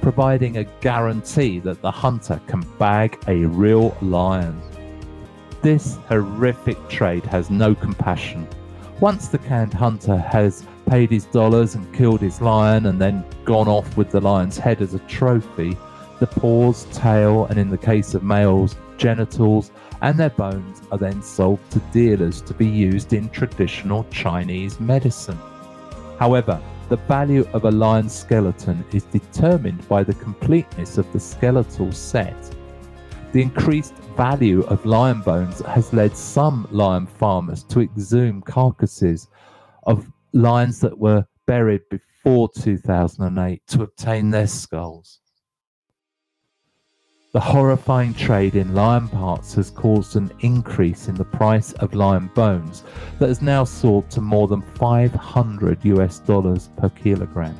providing 0.00 0.58
a 0.58 0.64
guarantee 0.80 1.58
that 1.60 1.80
the 1.82 1.90
hunter 1.90 2.40
can 2.46 2.60
bag 2.78 3.18
a 3.28 3.44
real 3.44 3.96
lion. 4.02 4.60
This 5.62 5.96
horrific 6.08 6.88
trade 6.88 7.24
has 7.26 7.50
no 7.50 7.74
compassion. 7.74 8.46
Once 9.00 9.28
the 9.28 9.38
canned 9.38 9.74
hunter 9.74 10.16
has 10.16 10.66
paid 10.86 11.10
his 11.10 11.26
dollars 11.26 11.74
and 11.74 11.94
killed 11.94 12.20
his 12.20 12.40
lion 12.40 12.86
and 12.86 13.00
then 13.00 13.24
gone 13.44 13.68
off 13.68 13.96
with 13.96 14.10
the 14.10 14.20
lion's 14.20 14.58
head 14.58 14.80
as 14.80 14.94
a 14.94 14.98
trophy, 15.00 15.76
the 16.20 16.26
paws, 16.26 16.86
tail, 16.92 17.46
and 17.46 17.58
in 17.58 17.70
the 17.70 17.78
case 17.78 18.14
of 18.14 18.22
males, 18.22 18.76
genitals 18.96 19.70
and 20.02 20.18
their 20.18 20.30
bones 20.30 20.82
are 20.90 20.98
then 20.98 21.22
sold 21.22 21.60
to 21.70 21.78
dealers 21.92 22.40
to 22.42 22.54
be 22.54 22.66
used 22.66 23.12
in 23.12 23.28
traditional 23.30 24.04
Chinese 24.10 24.80
medicine. 24.80 25.38
However, 26.18 26.60
the 26.88 26.96
value 26.96 27.46
of 27.52 27.64
a 27.64 27.70
lion 27.70 28.08
skeleton 28.08 28.84
is 28.92 29.04
determined 29.04 29.86
by 29.88 30.02
the 30.02 30.14
completeness 30.14 30.98
of 30.98 31.10
the 31.12 31.20
skeletal 31.20 31.92
set. 31.92 32.36
The 33.32 33.42
increased 33.42 33.94
value 34.16 34.62
of 34.64 34.86
lion 34.86 35.20
bones 35.20 35.60
has 35.60 35.92
led 35.92 36.16
some 36.16 36.66
lion 36.70 37.06
farmers 37.06 37.62
to 37.64 37.80
exhume 37.80 38.40
carcasses 38.40 39.28
of 39.84 40.10
lions 40.32 40.80
that 40.80 40.98
were 40.98 41.26
buried 41.46 41.82
before 41.90 42.48
2008 42.56 43.62
to 43.68 43.82
obtain 43.82 44.30
their 44.30 44.46
skulls. 44.46 45.20
The 47.30 47.40
horrifying 47.40 48.14
trade 48.14 48.54
in 48.54 48.74
lion 48.74 49.06
parts 49.06 49.52
has 49.56 49.70
caused 49.70 50.16
an 50.16 50.32
increase 50.40 51.08
in 51.08 51.14
the 51.14 51.26
price 51.26 51.74
of 51.74 51.94
lion 51.94 52.30
bones 52.34 52.84
that 53.18 53.28
has 53.28 53.42
now 53.42 53.64
soared 53.64 54.08
to 54.12 54.22
more 54.22 54.48
than 54.48 54.62
500 54.62 55.84
US 55.84 56.20
dollars 56.20 56.70
per 56.78 56.88
kilogram, 56.88 57.54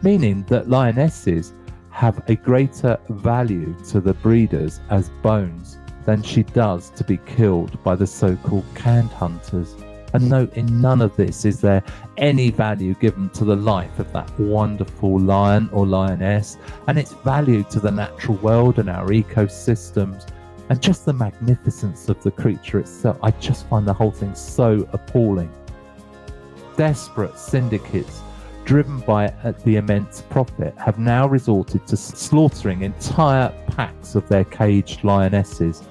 meaning 0.00 0.46
that 0.48 0.70
lionesses 0.70 1.52
have 1.90 2.22
a 2.30 2.36
greater 2.36 2.98
value 3.10 3.76
to 3.88 4.00
the 4.00 4.14
breeders 4.14 4.80
as 4.88 5.10
bones 5.20 5.78
than 6.06 6.22
she 6.22 6.42
does 6.42 6.88
to 6.92 7.04
be 7.04 7.18
killed 7.18 7.82
by 7.84 7.94
the 7.94 8.06
so 8.06 8.34
called 8.36 8.64
canned 8.74 9.10
hunters. 9.10 9.76
And 10.12 10.28
note 10.28 10.54
in 10.54 10.80
none 10.80 11.00
of 11.00 11.14
this 11.16 11.44
is 11.44 11.60
there 11.60 11.82
any 12.16 12.50
value 12.50 12.94
given 12.94 13.30
to 13.30 13.44
the 13.44 13.56
life 13.56 13.98
of 13.98 14.12
that 14.12 14.38
wonderful 14.38 15.18
lion 15.18 15.68
or 15.72 15.86
lioness 15.86 16.56
and 16.86 16.98
its 16.98 17.12
value 17.12 17.64
to 17.70 17.80
the 17.80 17.90
natural 17.90 18.36
world 18.38 18.78
and 18.78 18.90
our 18.90 19.08
ecosystems 19.08 20.28
and 20.68 20.80
just 20.80 21.04
the 21.04 21.12
magnificence 21.12 22.08
of 22.08 22.22
the 22.22 22.30
creature 22.30 22.78
itself. 22.78 23.18
I 23.22 23.30
just 23.32 23.68
find 23.68 23.86
the 23.86 23.94
whole 23.94 24.12
thing 24.12 24.34
so 24.34 24.88
appalling. 24.92 25.52
Desperate 26.76 27.36
syndicates 27.38 28.22
driven 28.70 29.00
by 29.00 29.26
the 29.64 29.76
immense 29.76 30.22
profit, 30.30 30.72
have 30.78 30.96
now 30.96 31.26
resorted 31.26 31.84
to 31.88 31.96
slaughtering 31.96 32.82
entire 32.82 33.52
packs 33.66 34.14
of 34.14 34.28
their 34.28 34.44
caged 34.44 35.02
lionesses. 35.02 35.82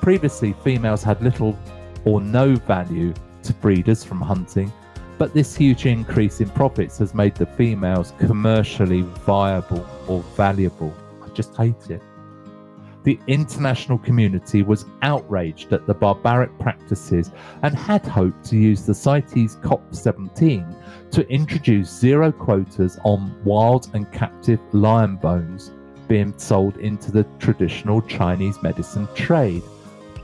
Previously, 0.00 0.54
females 0.62 1.02
had 1.02 1.20
little 1.22 1.58
or 2.04 2.20
no 2.20 2.54
value 2.54 3.12
to 3.44 3.54
breeders 3.54 4.04
from 4.04 4.20
hunting, 4.20 4.72
but 5.18 5.32
this 5.32 5.54
huge 5.54 5.86
increase 5.86 6.40
in 6.40 6.48
profits 6.50 6.98
has 6.98 7.14
made 7.14 7.34
the 7.34 7.46
females 7.46 8.12
commercially 8.18 9.02
viable 9.02 9.86
or 10.08 10.22
valuable. 10.36 10.92
I 11.22 11.28
just 11.28 11.56
hate 11.56 11.90
it. 11.90 12.02
The 13.04 13.20
international 13.26 13.98
community 13.98 14.62
was 14.62 14.86
outraged 15.02 15.74
at 15.74 15.86
the 15.86 15.92
barbaric 15.92 16.58
practices 16.58 17.30
and 17.62 17.76
had 17.76 18.06
hoped 18.06 18.44
to 18.46 18.56
use 18.56 18.86
the 18.86 18.94
CITES 18.94 19.56
COP17 19.56 21.10
to 21.10 21.28
introduce 21.28 21.90
zero 21.90 22.32
quotas 22.32 22.98
on 23.04 23.38
wild 23.44 23.90
and 23.92 24.10
captive 24.10 24.58
lion 24.72 25.16
bones 25.16 25.70
being 26.08 26.32
sold 26.38 26.78
into 26.78 27.12
the 27.12 27.24
traditional 27.38 28.00
Chinese 28.00 28.62
medicine 28.62 29.06
trade. 29.14 29.62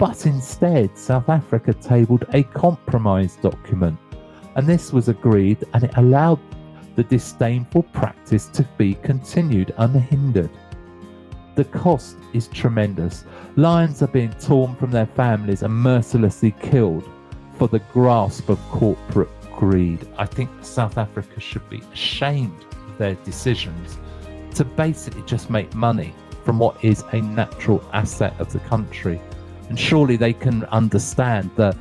But 0.00 0.24
instead, 0.24 0.96
South 0.96 1.28
Africa 1.28 1.74
tabled 1.74 2.24
a 2.32 2.42
compromise 2.42 3.36
document, 3.36 3.98
and 4.56 4.66
this 4.66 4.94
was 4.94 5.10
agreed 5.10 5.62
and 5.74 5.84
it 5.84 5.94
allowed 5.98 6.40
the 6.96 7.04
disdainful 7.04 7.82
practice 7.82 8.46
to 8.46 8.66
be 8.78 8.94
continued 8.94 9.74
unhindered. 9.76 10.48
The 11.54 11.64
cost 11.64 12.16
is 12.32 12.48
tremendous. 12.48 13.26
Lions 13.56 14.00
are 14.00 14.06
being 14.06 14.32
torn 14.40 14.74
from 14.76 14.90
their 14.90 15.04
families 15.04 15.62
and 15.62 15.74
mercilessly 15.74 16.52
killed 16.62 17.06
for 17.58 17.68
the 17.68 17.82
grasp 17.92 18.48
of 18.48 18.58
corporate 18.70 19.28
greed. 19.54 20.08
I 20.16 20.24
think 20.24 20.48
South 20.62 20.96
Africa 20.96 21.38
should 21.40 21.68
be 21.68 21.82
ashamed 21.92 22.64
of 22.88 22.96
their 22.96 23.16
decisions 23.16 23.98
to 24.54 24.64
basically 24.64 25.24
just 25.26 25.50
make 25.50 25.74
money 25.74 26.14
from 26.42 26.58
what 26.58 26.82
is 26.82 27.04
a 27.12 27.20
natural 27.20 27.84
asset 27.92 28.34
of 28.40 28.50
the 28.50 28.60
country. 28.60 29.20
And 29.70 29.78
surely 29.78 30.16
they 30.16 30.32
can 30.32 30.64
understand 30.64 31.50
that 31.56 31.76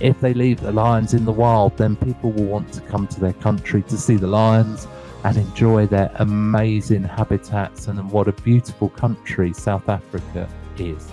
if 0.00 0.18
they 0.20 0.34
leave 0.34 0.60
the 0.60 0.72
lions 0.72 1.14
in 1.14 1.24
the 1.24 1.32
wild, 1.32 1.76
then 1.76 1.94
people 1.94 2.32
will 2.32 2.46
want 2.46 2.72
to 2.72 2.80
come 2.80 3.06
to 3.08 3.20
their 3.20 3.34
country 3.34 3.82
to 3.82 3.96
see 3.96 4.16
the 4.16 4.26
lions 4.26 4.88
and 5.22 5.36
enjoy 5.36 5.86
their 5.86 6.10
amazing 6.16 7.04
habitats 7.04 7.88
and 7.88 8.10
what 8.10 8.26
a 8.26 8.32
beautiful 8.32 8.88
country 8.88 9.52
South 9.52 9.88
Africa 9.88 10.48
is. 10.78 11.12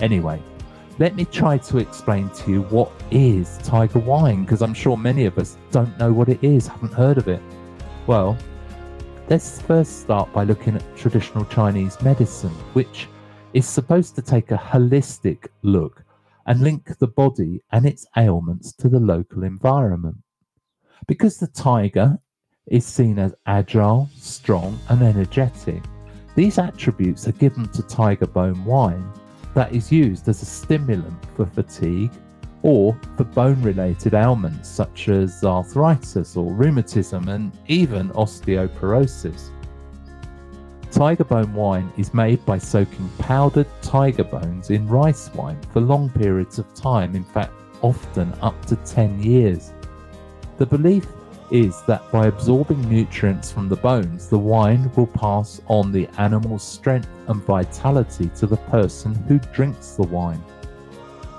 Anyway, 0.00 0.42
let 0.98 1.14
me 1.14 1.24
try 1.24 1.56
to 1.58 1.78
explain 1.78 2.30
to 2.30 2.50
you 2.50 2.62
what 2.62 2.90
is 3.12 3.58
tiger 3.58 4.00
wine 4.00 4.42
because 4.42 4.60
I'm 4.60 4.74
sure 4.74 4.96
many 4.96 5.24
of 5.26 5.38
us 5.38 5.56
don't 5.70 5.96
know 5.98 6.12
what 6.12 6.28
it 6.28 6.42
is, 6.42 6.66
haven't 6.66 6.92
heard 6.92 7.16
of 7.16 7.28
it. 7.28 7.42
Well, 8.08 8.36
let's 9.28 9.60
first 9.62 10.00
start 10.00 10.32
by 10.32 10.42
looking 10.42 10.74
at 10.74 10.96
traditional 10.96 11.44
Chinese 11.44 12.00
medicine, 12.02 12.54
which 12.72 13.06
is 13.52 13.66
supposed 13.66 14.14
to 14.16 14.22
take 14.22 14.50
a 14.50 14.56
holistic 14.56 15.46
look 15.62 16.04
and 16.46 16.60
link 16.60 16.98
the 16.98 17.06
body 17.06 17.62
and 17.72 17.86
its 17.86 18.06
ailments 18.16 18.72
to 18.72 18.88
the 18.88 19.00
local 19.00 19.44
environment. 19.44 20.16
Because 21.06 21.38
the 21.38 21.46
tiger 21.48 22.18
is 22.66 22.84
seen 22.84 23.18
as 23.18 23.34
agile, 23.46 24.08
strong, 24.16 24.78
and 24.88 25.02
energetic, 25.02 25.82
these 26.34 26.58
attributes 26.58 27.26
are 27.26 27.32
given 27.32 27.68
to 27.70 27.82
tiger 27.82 28.26
bone 28.26 28.64
wine 28.64 29.12
that 29.54 29.74
is 29.74 29.90
used 29.90 30.28
as 30.28 30.42
a 30.42 30.46
stimulant 30.46 31.18
for 31.34 31.46
fatigue 31.46 32.12
or 32.62 32.98
for 33.16 33.24
bone 33.24 33.60
related 33.62 34.14
ailments 34.14 34.68
such 34.68 35.08
as 35.08 35.42
arthritis 35.44 36.36
or 36.36 36.52
rheumatism 36.52 37.28
and 37.28 37.52
even 37.66 38.08
osteoporosis. 38.10 39.50
Tiger 40.98 41.22
bone 41.22 41.54
wine 41.54 41.92
is 41.96 42.12
made 42.12 42.44
by 42.44 42.58
soaking 42.58 43.08
powdered 43.18 43.68
tiger 43.82 44.24
bones 44.24 44.70
in 44.70 44.88
rice 44.88 45.32
wine 45.32 45.56
for 45.72 45.80
long 45.80 46.10
periods 46.10 46.58
of 46.58 46.74
time, 46.74 47.14
in 47.14 47.22
fact, 47.22 47.52
often 47.82 48.34
up 48.42 48.66
to 48.66 48.74
10 48.74 49.22
years. 49.22 49.72
The 50.56 50.66
belief 50.66 51.06
is 51.52 51.82
that 51.82 52.10
by 52.10 52.26
absorbing 52.26 52.80
nutrients 52.88 53.52
from 53.52 53.68
the 53.68 53.76
bones, 53.76 54.28
the 54.28 54.40
wine 54.40 54.90
will 54.96 55.06
pass 55.06 55.60
on 55.68 55.92
the 55.92 56.08
animal's 56.18 56.64
strength 56.64 57.08
and 57.28 57.44
vitality 57.44 58.28
to 58.34 58.48
the 58.48 58.56
person 58.56 59.14
who 59.14 59.38
drinks 59.38 59.92
the 59.92 60.02
wine. 60.02 60.42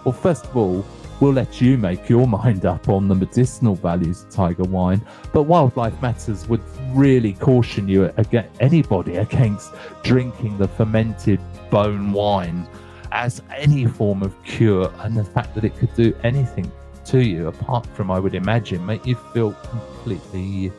Well, 0.06 0.14
first 0.14 0.46
of 0.46 0.56
all, 0.56 0.86
we'll 1.20 1.34
let 1.34 1.60
you 1.60 1.78
make 1.78 2.08
your 2.10 2.28
mind 2.28 2.66
up 2.66 2.90
on 2.90 3.08
the 3.08 3.16
medicinal 3.16 3.76
values 3.76 4.24
of 4.24 4.30
tiger 4.30 4.64
wine, 4.64 5.02
but 5.34 5.44
Wildlife 5.44 6.02
Matters 6.02 6.48
would 6.48 6.62
really 6.92 7.34
caution 7.34 7.88
you 7.88 8.06
against 8.18 8.50
anybody 8.62 9.18
against 9.18 9.74
drinking 10.04 10.58
the 10.58 10.68
fermented 10.68 11.40
bone 11.70 12.12
wine 12.14 12.68
as 13.12 13.42
any 13.56 13.86
form 13.86 14.24
of 14.24 14.36
cure 14.44 14.92
and 15.00 15.18
the 15.18 15.24
fact 15.24 15.56
that 15.56 15.64
it 15.64 15.76
could 15.78 15.94
do 15.96 16.16
anything 16.24 16.72
to 17.06 17.24
you, 17.24 17.48
apart 17.48 17.86
from, 17.88 18.12
I 18.12 18.20
would 18.20 18.36
imagine, 18.36 18.86
make 18.86 19.06
you 19.06 19.16
feel 19.34 19.54
completely 19.54 20.72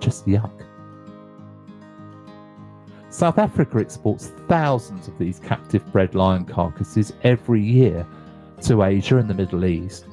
just 0.00 0.26
yuck. 0.26 0.50
South 3.10 3.38
Africa 3.38 3.78
exports 3.78 4.32
thousands 4.48 5.06
of 5.06 5.18
these 5.18 5.38
captive 5.38 5.84
bred 5.92 6.14
lion 6.14 6.44
carcasses 6.46 7.12
every 7.24 7.60
year 7.60 8.06
to 8.62 8.82
Asia 8.82 9.18
and 9.18 9.28
the 9.28 9.34
Middle 9.34 9.64
East, 9.64 10.06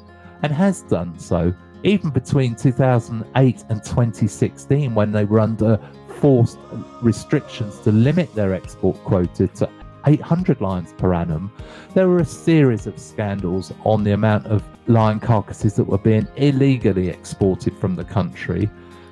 and 0.44 0.52
has 0.52 0.82
done 0.84 1.18
so 1.18 1.54
even 1.84 2.10
between 2.10 2.56
2008 2.56 3.64
and 3.70 3.84
2016 3.84 4.94
when 4.94 5.12
they 5.12 5.26
were 5.26 5.40
under 5.40 5.80
forced 6.20 6.58
restrictions 7.02 7.80
to 7.80 7.92
limit 7.92 8.34
their 8.36 8.54
export 8.54 8.98
quota 9.04 9.48
to 9.48 9.70
800 10.06 10.62
lions 10.62 10.94
per 10.98 11.14
annum, 11.14 11.52
there 11.94 12.08
were 12.08 12.20
a 12.20 12.26
series 12.26 12.88
of 12.88 13.00
scandals 13.00 13.72
on 13.86 14.04
the 14.04 14.12
amount 14.12 14.46
of 14.48 14.64
lion 14.88 15.20
carcasses 15.20 15.76
that 15.76 15.84
were 15.84 15.98
being 15.98 16.28
illegally 16.36 17.10
exported 17.10 17.78
from 17.78 17.96
the 17.96 18.04
country. 18.04 18.70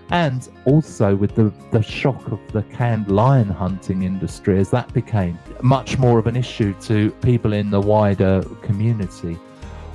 And 0.10 0.48
also 0.66 1.16
with 1.16 1.36
the, 1.36 1.52
the 1.72 1.82
shock 1.82 2.32
of 2.32 2.40
the 2.54 2.64
canned 2.64 3.12
lion 3.12 3.50
hunting 3.50 4.04
industry, 4.04 4.58
as 4.60 4.70
that 4.72 4.94
became 4.94 5.38
much 5.62 5.98
more 5.98 6.18
of 6.18 6.28
an 6.28 6.36
issue 6.36 6.74
to 6.84 7.12
people 7.22 7.54
in 7.54 7.70
the 7.70 7.82
wider 7.82 8.44
community. 8.62 9.38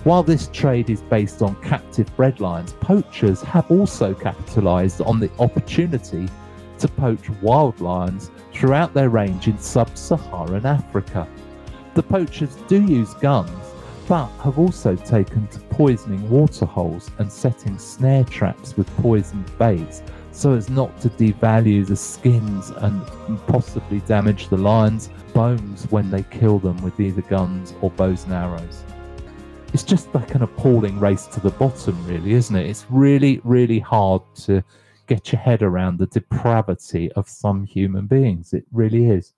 While 0.04 0.22
this 0.22 0.48
trade 0.48 0.90
is 0.90 1.00
based 1.00 1.42
on 1.42 1.54
captive 1.62 2.14
bred 2.16 2.40
lions, 2.40 2.72
poachers 2.74 3.40
have 3.42 3.70
also 3.70 4.14
capitalized 4.14 5.00
on 5.00 5.20
the 5.20 5.30
opportunity 5.38 6.28
to 6.78 6.88
poach 6.88 7.30
wild 7.40 7.80
lions 7.80 8.30
throughout 8.52 8.92
their 8.92 9.08
range 9.08 9.46
in 9.46 9.56
sub 9.58 9.96
Saharan 9.96 10.66
Africa. 10.66 11.28
The 11.94 12.02
poachers 12.02 12.56
do 12.66 12.82
use 12.82 13.14
guns, 13.14 13.50
but 14.12 14.28
have 14.42 14.58
also 14.58 14.94
taken 14.94 15.46
to 15.46 15.58
poisoning 15.70 16.28
waterholes 16.28 17.10
and 17.16 17.32
setting 17.32 17.78
snare 17.78 18.24
traps 18.24 18.76
with 18.76 18.86
poisoned 18.98 19.50
baits 19.56 20.02
so 20.32 20.52
as 20.52 20.68
not 20.68 21.00
to 21.00 21.08
devalue 21.08 21.86
the 21.86 21.96
skins 21.96 22.68
and 22.68 23.06
possibly 23.46 24.00
damage 24.00 24.48
the 24.48 24.56
lion's 24.58 25.08
bones 25.32 25.84
when 25.84 26.10
they 26.10 26.22
kill 26.24 26.58
them 26.58 26.76
with 26.82 27.00
either 27.00 27.22
guns 27.22 27.72
or 27.80 27.90
bows 27.92 28.24
and 28.24 28.34
arrows. 28.34 28.84
It's 29.72 29.82
just 29.82 30.14
like 30.14 30.34
an 30.34 30.42
appalling 30.42 31.00
race 31.00 31.24
to 31.28 31.40
the 31.40 31.52
bottom, 31.52 32.06
really, 32.06 32.34
isn't 32.34 32.54
it? 32.54 32.68
It's 32.68 32.84
really, 32.90 33.40
really 33.44 33.78
hard 33.78 34.20
to 34.42 34.62
get 35.06 35.32
your 35.32 35.40
head 35.40 35.62
around 35.62 35.98
the 35.98 36.06
depravity 36.08 37.10
of 37.12 37.30
some 37.30 37.64
human 37.64 38.08
beings. 38.08 38.52
It 38.52 38.66
really 38.72 39.06
is. 39.06 39.32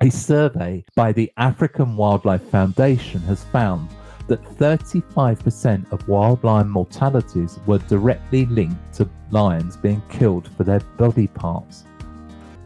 A 0.00 0.10
survey 0.10 0.84
by 0.96 1.12
the 1.12 1.30
African 1.36 1.96
Wildlife 1.96 2.42
Foundation 2.50 3.20
has 3.22 3.44
found 3.44 3.88
that 4.26 4.42
35% 4.42 5.92
of 5.92 6.08
wild 6.08 6.42
lion 6.42 6.68
mortalities 6.68 7.60
were 7.64 7.78
directly 7.78 8.44
linked 8.46 8.92
to 8.94 9.08
lions 9.30 9.76
being 9.76 10.02
killed 10.08 10.48
for 10.56 10.64
their 10.64 10.80
body 10.98 11.28
parts. 11.28 11.84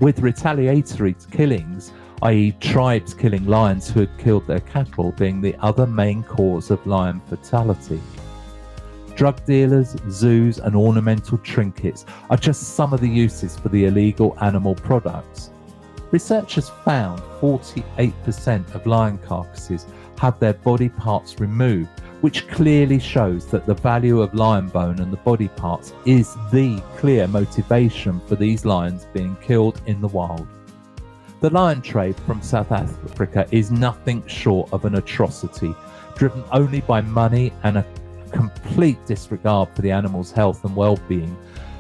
With 0.00 0.20
retaliatory 0.20 1.16
killings, 1.30 1.92
i.e., 2.22 2.52
tribes 2.60 3.12
killing 3.12 3.44
lions 3.44 3.90
who 3.90 4.00
had 4.00 4.18
killed 4.18 4.46
their 4.46 4.60
cattle, 4.60 5.12
being 5.12 5.42
the 5.42 5.54
other 5.60 5.86
main 5.86 6.22
cause 6.22 6.70
of 6.70 6.86
lion 6.86 7.20
fatality. 7.28 8.00
Drug 9.16 9.44
dealers, 9.44 9.96
zoos, 10.08 10.60
and 10.60 10.74
ornamental 10.74 11.36
trinkets 11.36 12.06
are 12.30 12.38
just 12.38 12.74
some 12.74 12.94
of 12.94 13.02
the 13.02 13.08
uses 13.08 13.54
for 13.58 13.68
the 13.68 13.84
illegal 13.84 14.34
animal 14.40 14.74
products. 14.74 15.50
Researchers 16.10 16.70
found 16.84 17.20
48% 17.40 18.74
of 18.74 18.86
lion 18.86 19.18
carcasses 19.18 19.86
have 20.18 20.38
their 20.40 20.54
body 20.54 20.88
parts 20.88 21.38
removed, 21.38 21.90
which 22.22 22.48
clearly 22.48 22.98
shows 22.98 23.46
that 23.46 23.66
the 23.66 23.74
value 23.74 24.22
of 24.22 24.34
lion 24.34 24.68
bone 24.68 25.00
and 25.00 25.12
the 25.12 25.18
body 25.18 25.48
parts 25.48 25.92
is 26.06 26.34
the 26.50 26.82
clear 26.96 27.28
motivation 27.28 28.20
for 28.26 28.36
these 28.36 28.64
lions 28.64 29.06
being 29.12 29.36
killed 29.42 29.80
in 29.86 30.00
the 30.00 30.08
wild. 30.08 30.46
The 31.40 31.50
lion 31.50 31.82
trade 31.82 32.16
from 32.26 32.42
South 32.42 32.72
Africa 32.72 33.46
is 33.52 33.70
nothing 33.70 34.26
short 34.26 34.72
of 34.72 34.84
an 34.84 34.96
atrocity, 34.96 35.74
driven 36.16 36.42
only 36.50 36.80
by 36.80 37.00
money 37.02 37.52
and 37.62 37.78
a 37.78 37.86
complete 38.32 38.98
disregard 39.06 39.68
for 39.74 39.82
the 39.82 39.90
animal's 39.90 40.32
health 40.32 40.64
and 40.64 40.74
well 40.74 40.98
being, 41.08 41.36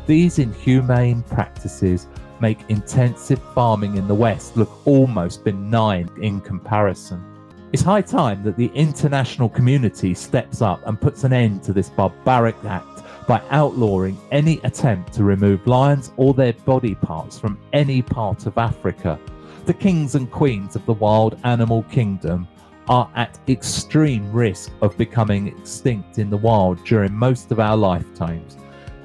these 0.06 0.38
inhumane 0.38 1.22
practices 1.22 2.06
make 2.40 2.68
intensive 2.68 3.40
farming 3.54 3.96
in 3.96 4.08
the 4.08 4.14
West 4.14 4.56
look 4.56 4.86
almost 4.86 5.44
benign 5.44 6.10
in 6.20 6.40
comparison. 6.40 7.24
It's 7.72 7.82
high 7.82 8.02
time 8.02 8.42
that 8.44 8.56
the 8.56 8.70
international 8.74 9.48
community 9.48 10.14
steps 10.14 10.62
up 10.62 10.86
and 10.86 11.00
puts 11.00 11.24
an 11.24 11.32
end 11.32 11.62
to 11.64 11.72
this 11.72 11.90
barbaric 11.90 12.56
act 12.64 13.02
by 13.26 13.42
outlawing 13.50 14.18
any 14.30 14.58
attempt 14.64 15.12
to 15.12 15.24
remove 15.24 15.66
lions 15.66 16.12
or 16.16 16.32
their 16.32 16.54
body 16.54 16.94
parts 16.94 17.38
from 17.38 17.60
any 17.74 18.00
part 18.00 18.46
of 18.46 18.56
Africa. 18.56 19.20
The 19.66 19.74
kings 19.74 20.14
and 20.14 20.30
queens 20.30 20.76
of 20.76 20.86
the 20.86 20.94
wild 20.94 21.38
animal 21.44 21.82
kingdom 21.84 22.48
are 22.88 23.10
at 23.16 23.38
extreme 23.48 24.32
risk 24.32 24.72
of 24.80 24.96
becoming 24.96 25.48
extinct 25.48 26.18
in 26.18 26.30
the 26.30 26.36
wild 26.38 26.82
during 26.86 27.12
most 27.12 27.52
of 27.52 27.60
our 27.60 27.76
lifetimes, 27.76 28.56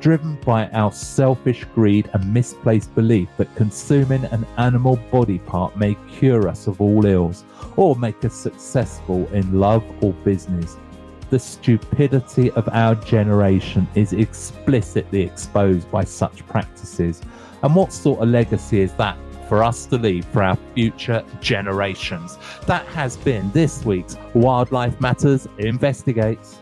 driven 0.03 0.35
by 0.45 0.67
our 0.71 0.91
selfish 0.91 1.63
greed 1.73 2.09
and 2.11 2.33
misplaced 2.33 2.93
belief 2.93 3.29
that 3.37 3.55
consuming 3.55 4.25
an 4.25 4.45
animal 4.57 4.97
body 5.13 5.39
part 5.39 5.77
may 5.77 5.95
cure 6.11 6.49
us 6.49 6.67
of 6.67 6.81
all 6.81 7.05
ills 7.05 7.45
or 7.77 7.95
make 7.95 8.25
us 8.25 8.33
successful 8.33 9.25
in 9.31 9.57
love 9.57 9.81
or 10.03 10.11
business. 10.25 10.75
The 11.29 11.39
stupidity 11.39 12.51
of 12.51 12.67
our 12.73 12.95
generation 12.95 13.87
is 13.95 14.11
explicitly 14.11 15.21
exposed 15.21 15.89
by 15.89 16.03
such 16.03 16.45
practices. 16.47 17.21
And 17.63 17.73
what 17.73 17.93
sort 17.93 18.19
of 18.19 18.27
legacy 18.27 18.81
is 18.81 18.91
that 18.95 19.17
for 19.47 19.63
us 19.63 19.85
to 19.85 19.97
leave 19.97 20.25
for 20.25 20.43
our 20.43 20.57
future 20.75 21.23
generations. 21.39 22.37
That 22.67 22.85
has 22.87 23.15
been 23.15 23.49
this 23.51 23.85
week's 23.85 24.17
Wildlife 24.33 24.99
Matters 24.99 25.47
Investigates. 25.59 26.59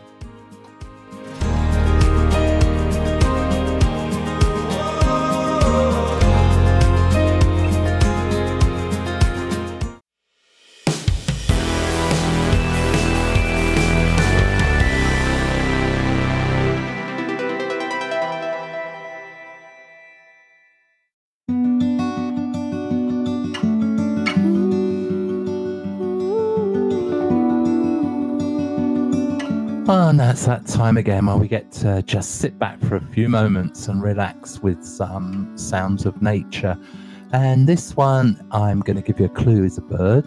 That's 30.32 30.46
that 30.46 30.66
time 30.66 30.96
again 30.96 31.26
where 31.26 31.36
we 31.36 31.46
get 31.46 31.70
to 31.70 32.00
just 32.04 32.36
sit 32.36 32.58
back 32.58 32.80
for 32.80 32.96
a 32.96 33.00
few 33.08 33.28
moments 33.28 33.88
and 33.88 34.02
relax 34.02 34.60
with 34.60 34.82
some 34.82 35.52
sounds 35.58 36.06
of 36.06 36.22
nature. 36.22 36.74
And 37.34 37.68
this 37.68 37.94
one, 37.98 38.42
I'm 38.50 38.80
going 38.80 38.96
to 38.96 39.02
give 39.02 39.20
you 39.20 39.26
a 39.26 39.28
clue, 39.28 39.62
is 39.64 39.76
a 39.76 39.82
bird. 39.82 40.26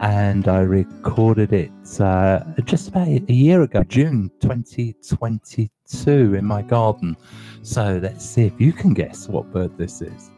And 0.00 0.48
I 0.48 0.60
recorded 0.60 1.54
it 1.54 1.70
uh, 1.98 2.40
just 2.64 2.88
about 2.88 3.08
a 3.08 3.32
year 3.32 3.62
ago, 3.62 3.84
June 3.84 4.30
2022, 4.42 6.34
in 6.34 6.44
my 6.44 6.60
garden. 6.60 7.16
So 7.62 7.98
let's 8.02 8.28
see 8.28 8.44
if 8.44 8.60
you 8.60 8.74
can 8.74 8.92
guess 8.92 9.28
what 9.28 9.50
bird 9.50 9.78
this 9.78 10.02
is. 10.02 10.30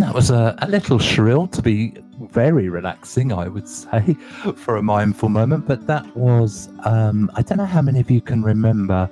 And 0.00 0.08
that 0.08 0.14
was 0.14 0.30
a, 0.30 0.54
a 0.62 0.66
little 0.66 0.98
shrill 0.98 1.46
to 1.48 1.60
be 1.60 1.92
very 2.30 2.70
relaxing, 2.70 3.34
I 3.34 3.48
would 3.48 3.68
say, 3.84 4.16
for 4.56 4.76
a 4.76 4.82
mindful 4.82 5.28
moment. 5.28 5.68
But 5.68 5.86
that 5.88 6.16
was, 6.16 6.70
um, 6.86 7.30
I 7.34 7.42
don't 7.42 7.58
know 7.58 7.66
how 7.66 7.82
many 7.82 8.00
of 8.00 8.10
you 8.10 8.22
can 8.22 8.42
remember 8.42 9.10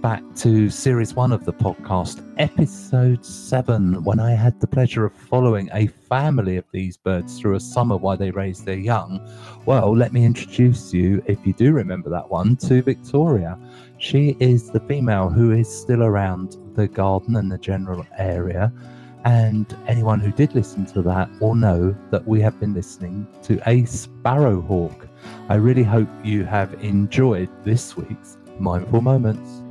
back 0.00 0.22
to 0.36 0.70
series 0.70 1.12
one 1.12 1.30
of 1.30 1.44
the 1.44 1.52
podcast, 1.52 2.26
episode 2.38 3.22
seven, 3.22 4.02
when 4.02 4.18
I 4.18 4.30
had 4.30 4.58
the 4.60 4.66
pleasure 4.66 5.04
of 5.04 5.12
following 5.12 5.68
a 5.74 5.88
family 5.88 6.56
of 6.56 6.64
these 6.72 6.96
birds 6.96 7.38
through 7.38 7.56
a 7.56 7.60
summer 7.60 7.98
while 7.98 8.16
they 8.16 8.30
raised 8.30 8.64
their 8.64 8.78
young. 8.78 9.20
Well, 9.66 9.94
let 9.94 10.14
me 10.14 10.24
introduce 10.24 10.94
you, 10.94 11.22
if 11.26 11.46
you 11.46 11.52
do 11.52 11.74
remember 11.74 12.08
that 12.08 12.30
one, 12.30 12.56
to 12.56 12.80
Victoria. 12.80 13.58
She 13.98 14.38
is 14.40 14.70
the 14.70 14.80
female 14.80 15.28
who 15.28 15.52
is 15.52 15.68
still 15.68 16.02
around 16.02 16.56
the 16.76 16.88
garden 16.88 17.36
and 17.36 17.52
the 17.52 17.58
general 17.58 18.06
area. 18.16 18.72
And 19.24 19.76
anyone 19.86 20.20
who 20.20 20.32
did 20.32 20.54
listen 20.54 20.86
to 20.86 21.02
that 21.02 21.28
will 21.40 21.54
know 21.54 21.94
that 22.10 22.26
we 22.26 22.40
have 22.40 22.58
been 22.58 22.72
listening 22.72 23.26
to 23.42 23.56
a 23.66 23.82
sparrowhawk. 23.82 25.08
I 25.48 25.56
really 25.56 25.82
hope 25.82 26.08
you 26.24 26.44
have 26.44 26.72
enjoyed 26.82 27.50
this 27.64 27.96
week's 27.96 28.38
Mindful 28.58 29.02
Moments. 29.02 29.62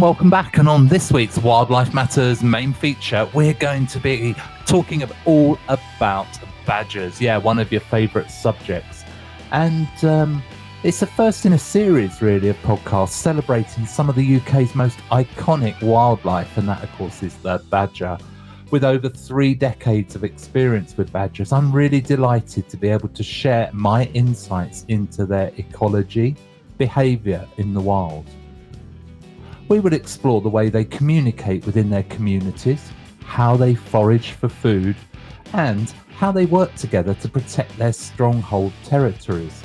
And 0.00 0.04
welcome 0.06 0.30
back. 0.30 0.56
And 0.56 0.66
on 0.66 0.88
this 0.88 1.12
week's 1.12 1.36
Wildlife 1.36 1.92
Matters 1.92 2.42
main 2.42 2.72
feature, 2.72 3.28
we're 3.34 3.52
going 3.52 3.86
to 3.88 3.98
be 3.98 4.34
talking 4.64 5.04
all 5.26 5.58
about 5.68 6.26
badgers. 6.64 7.20
Yeah, 7.20 7.36
one 7.36 7.58
of 7.58 7.70
your 7.70 7.82
favourite 7.82 8.30
subjects. 8.30 9.04
And 9.52 9.86
um, 10.02 10.42
it's 10.84 11.00
the 11.00 11.06
first 11.06 11.44
in 11.44 11.52
a 11.52 11.58
series, 11.58 12.22
really, 12.22 12.48
of 12.48 12.56
podcasts 12.62 13.10
celebrating 13.10 13.84
some 13.84 14.08
of 14.08 14.14
the 14.14 14.36
UK's 14.36 14.74
most 14.74 14.96
iconic 15.10 15.82
wildlife. 15.82 16.56
And 16.56 16.66
that, 16.66 16.82
of 16.82 16.90
course, 16.92 17.22
is 17.22 17.36
the 17.36 17.62
badger. 17.68 18.16
With 18.70 18.84
over 18.84 19.10
three 19.10 19.54
decades 19.54 20.14
of 20.14 20.24
experience 20.24 20.96
with 20.96 21.12
badgers, 21.12 21.52
I'm 21.52 21.70
really 21.70 22.00
delighted 22.00 22.70
to 22.70 22.78
be 22.78 22.88
able 22.88 23.10
to 23.10 23.22
share 23.22 23.68
my 23.74 24.04
insights 24.14 24.86
into 24.88 25.26
their 25.26 25.52
ecology, 25.58 26.36
behaviour 26.78 27.46
in 27.58 27.74
the 27.74 27.82
wild 27.82 28.24
we 29.70 29.78
would 29.78 29.94
explore 29.94 30.40
the 30.40 30.48
way 30.48 30.68
they 30.68 30.84
communicate 30.84 31.64
within 31.64 31.88
their 31.88 32.02
communities, 32.04 32.90
how 33.22 33.56
they 33.56 33.72
forage 33.72 34.32
for 34.32 34.48
food, 34.48 34.96
and 35.52 35.94
how 36.16 36.32
they 36.32 36.44
work 36.44 36.74
together 36.74 37.14
to 37.14 37.28
protect 37.28 37.78
their 37.78 37.92
stronghold 37.92 38.72
territories. 38.82 39.62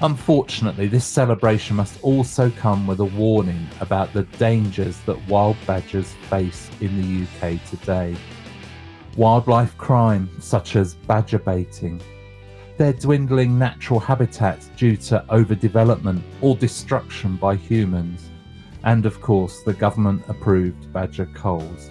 Unfortunately, 0.00 0.86
this 0.86 1.04
celebration 1.04 1.76
must 1.76 2.02
also 2.02 2.50
come 2.52 2.86
with 2.86 3.00
a 3.00 3.04
warning 3.04 3.68
about 3.80 4.14
the 4.14 4.22
dangers 4.38 4.98
that 5.00 5.28
wild 5.28 5.58
badgers 5.66 6.14
face 6.30 6.70
in 6.80 6.96
the 6.96 7.26
UK 7.26 7.62
today. 7.68 8.16
Wildlife 9.18 9.76
crime, 9.76 10.30
such 10.40 10.74
as 10.74 10.94
badger 10.94 11.38
baiting, 11.38 12.00
their 12.78 12.94
dwindling 12.94 13.58
natural 13.58 14.00
habitats 14.00 14.68
due 14.74 14.96
to 14.96 15.22
overdevelopment 15.28 16.22
or 16.40 16.56
destruction 16.56 17.36
by 17.36 17.56
humans, 17.56 18.30
and 18.86 19.04
of 19.04 19.20
course 19.20 19.62
the 19.62 19.74
government 19.74 20.22
approved 20.28 20.90
Badger 20.92 21.28
Culls. 21.34 21.90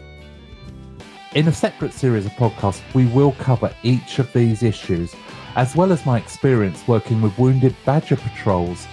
In 1.35 1.49
a 1.49 1.53
separate 1.53 1.93
series 1.93 2.25
of 2.25 2.31
podcasts, 2.31 2.81
we 2.93 3.05
will 3.07 3.33
cover 3.33 3.75
each 3.83 4.19
of 4.19 4.31
these 4.31 4.63
issues, 4.63 5.13
as 5.57 5.75
well 5.75 5.91
as 5.91 6.05
my 6.05 6.17
experience 6.17 6.87
working 6.87 7.21
with 7.21 7.37
wounded 7.37 7.75
badger 7.85 8.15
patrols 8.15 8.87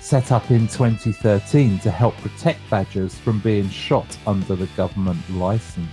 set 0.00 0.30
up 0.30 0.50
in 0.52 0.68
2013 0.68 1.80
to 1.80 1.90
help 1.90 2.16
protect 2.18 2.60
badgers 2.70 3.16
from 3.18 3.40
being 3.40 3.68
shot 3.68 4.16
under 4.28 4.54
the 4.54 4.68
government 4.68 5.18
licence. 5.30 5.90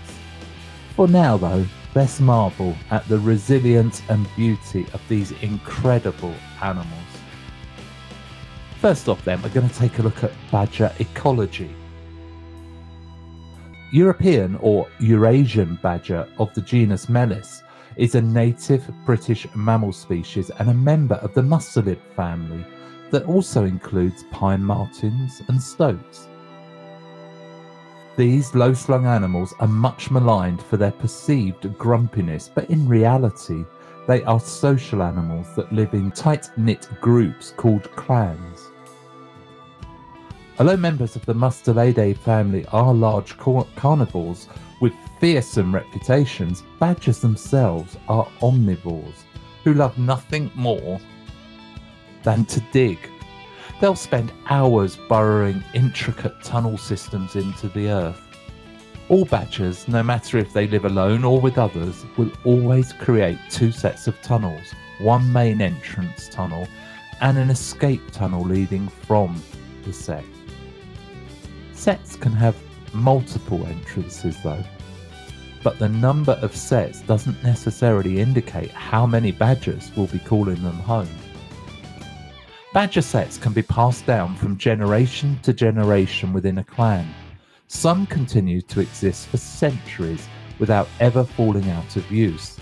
For 0.96 1.08
now, 1.08 1.38
though, 1.38 1.66
let's 1.96 2.20
marvel 2.20 2.76
at 2.92 3.08
the 3.08 3.18
resilience 3.18 4.04
and 4.10 4.28
beauty 4.36 4.86
of 4.94 5.02
these 5.10 5.32
incredible 5.42 6.36
animals. 6.62 7.05
First 8.86 9.10
off, 9.10 9.26
then, 9.26 9.42
we're 9.42 9.50
going 9.50 9.68
to 9.68 9.74
take 9.74 9.98
a 9.98 10.04
look 10.04 10.24
at 10.24 10.32
badger 10.52 10.94
ecology. 11.00 11.72
European 13.92 14.60
or 14.62 14.88
Eurasian 15.00 15.80
badger 15.82 16.28
of 16.38 16.54
the 16.54 16.62
genus 16.62 17.10
Meles 17.10 17.64
is 17.98 18.14
a 18.14 18.22
native 18.22 18.88
British 19.04 19.48
mammal 19.56 19.92
species 19.92 20.52
and 20.60 20.70
a 20.70 20.74
member 20.76 21.16
of 21.16 21.34
the 21.34 21.42
mustelid 21.42 21.98
family 22.16 22.64
that 23.10 23.26
also 23.26 23.66
includes 23.66 24.24
pine 24.30 24.64
martens 24.64 25.42
and 25.48 25.60
stoats. 25.60 26.28
These 28.18 28.54
low 28.54 28.76
slung 28.76 29.08
animals 29.08 29.56
are 29.60 29.68
much 29.68 30.12
maligned 30.12 30.62
for 30.62 30.78
their 30.78 30.92
perceived 30.92 31.76
grumpiness, 31.80 32.52
but 32.54 32.70
in 32.70 32.88
reality, 32.88 33.66
they 34.06 34.22
are 34.26 34.40
social 34.40 35.02
animals 35.02 35.48
that 35.56 35.74
live 35.74 35.96
in 35.96 36.12
tight 36.12 36.52
knit 36.56 36.88
groups 37.02 37.52
called 37.58 37.92
clans. 37.96 38.70
Although 40.58 40.78
members 40.78 41.18
of 41.18 41.26
the 41.26 41.36
Mustelidae 41.36 42.16
family 42.18 42.66
are 42.68 42.94
large 42.94 43.36
carnivores 43.38 44.48
with 44.80 44.94
fearsome 45.20 45.76
reputations, 45.76 46.64
badgers 46.80 47.20
themselves 47.20 47.98
are 48.08 48.28
omnivores 48.42 49.24
who 49.66 49.74
love 49.74 49.98
nothing 49.98 50.50
more 50.56 51.00
than 52.24 52.46
to 52.46 52.62
dig. 52.72 52.98
They'll 53.82 53.96
spend 53.96 54.32
hours 54.50 54.98
burrowing 55.10 55.62
intricate 55.74 56.42
tunnel 56.42 56.78
systems 56.78 57.36
into 57.36 57.68
the 57.68 57.90
earth. 57.90 58.22
All 59.10 59.26
badgers, 59.26 59.88
no 59.90 60.02
matter 60.02 60.38
if 60.38 60.54
they 60.54 60.68
live 60.68 60.86
alone 60.86 61.26
or 61.26 61.42
with 61.42 61.58
others, 61.58 62.06
will 62.18 62.32
always 62.46 62.94
create 62.94 63.38
two 63.50 63.72
sets 63.72 64.08
of 64.08 64.20
tunnels 64.22 64.74
one 65.00 65.32
main 65.34 65.60
entrance 65.62 66.30
tunnel 66.30 66.66
and 67.20 67.38
an 67.38 67.50
escape 67.50 68.12
tunnel 68.12 68.44
leading 68.44 68.88
from 68.88 69.42
the 69.84 69.92
sett. 69.92 70.24
Setts 71.86 72.16
can 72.16 72.32
have 72.32 72.56
multiple 72.94 73.64
entrances 73.68 74.42
though, 74.42 74.64
but 75.62 75.78
the 75.78 75.88
number 75.88 76.32
of 76.42 76.56
setts 76.56 77.02
doesn't 77.02 77.44
necessarily 77.44 78.20
indicate 78.20 78.72
how 78.72 79.06
many 79.06 79.32
badgers 79.32 79.92
will 79.96 80.08
be 80.08 80.18
calling 80.18 80.64
them 80.64 80.80
home. 80.80 81.08
Badger 82.74 83.04
setts 83.04 83.38
can 83.38 83.54
be 83.54 83.62
passed 83.62 84.08
down 84.08 84.36
from 84.36 84.58
generation 84.58 85.38
to 85.44 85.54
generation 85.54 86.34
within 86.34 86.58
a 86.58 86.64
clan. 86.64 87.08
Some 87.68 88.08
continue 88.08 88.62
to 88.62 88.80
exist 88.80 89.28
for 89.28 89.38
centuries 89.38 90.28
without 90.58 90.88
ever 91.00 91.24
falling 91.24 91.70
out 91.70 91.98
of 91.98 92.12
use. 92.12 92.58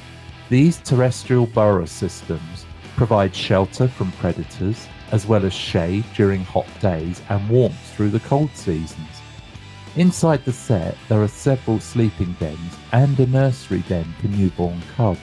These 0.50 0.80
terrestrial 0.80 1.46
burrow 1.46 1.86
systems 1.86 2.66
provide 2.98 3.34
shelter 3.34 3.88
from 3.88 4.12
predators, 4.20 4.90
as 5.14 5.28
well 5.28 5.46
as 5.46 5.54
shade 5.54 6.04
during 6.16 6.44
hot 6.44 6.68
days 6.82 7.22
and 7.30 7.48
warmth 7.48 7.96
through 7.96 8.10
the 8.10 8.20
cold 8.22 8.50
seasons. 8.56 9.22
Inside 9.96 10.44
the 10.44 10.52
sett, 10.52 10.98
there 11.08 11.22
are 11.22 11.28
several 11.28 11.80
sleeping 11.80 12.36
dens 12.40 12.76
and 12.92 13.18
a 13.20 13.28
nursery 13.28 13.84
den 13.88 14.12
for 14.20 14.28
newborn 14.28 14.82
cubs. 14.96 15.20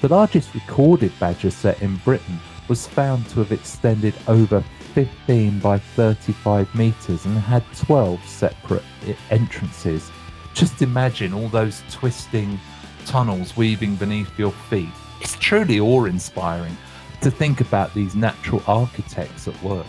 The 0.00 0.08
largest 0.08 0.52
recorded 0.54 1.12
badger 1.20 1.52
sett 1.52 1.80
in 1.82 1.94
Britain 1.98 2.40
was 2.66 2.84
found 2.84 3.28
to 3.28 3.38
have 3.38 3.52
extended 3.52 4.14
over 4.26 4.64
15 4.94 5.60
by 5.60 5.78
35 5.78 6.74
metres 6.74 7.24
and 7.26 7.38
had 7.38 7.62
12 7.76 8.26
separate 8.26 8.82
entrances. 9.30 10.10
Just 10.52 10.82
imagine 10.82 11.32
all 11.32 11.48
those 11.48 11.84
twisting 11.92 12.58
tunnels 13.06 13.56
weaving 13.56 13.94
beneath 13.94 14.36
your 14.36 14.52
feet. 14.68 14.88
It's 15.20 15.36
truly 15.36 15.78
awe 15.78 16.06
inspiring 16.06 16.76
to 17.24 17.30
think 17.30 17.60
about 17.62 17.94
these 17.94 18.14
natural 18.14 18.62
architects 18.66 19.48
at 19.48 19.62
work. 19.62 19.86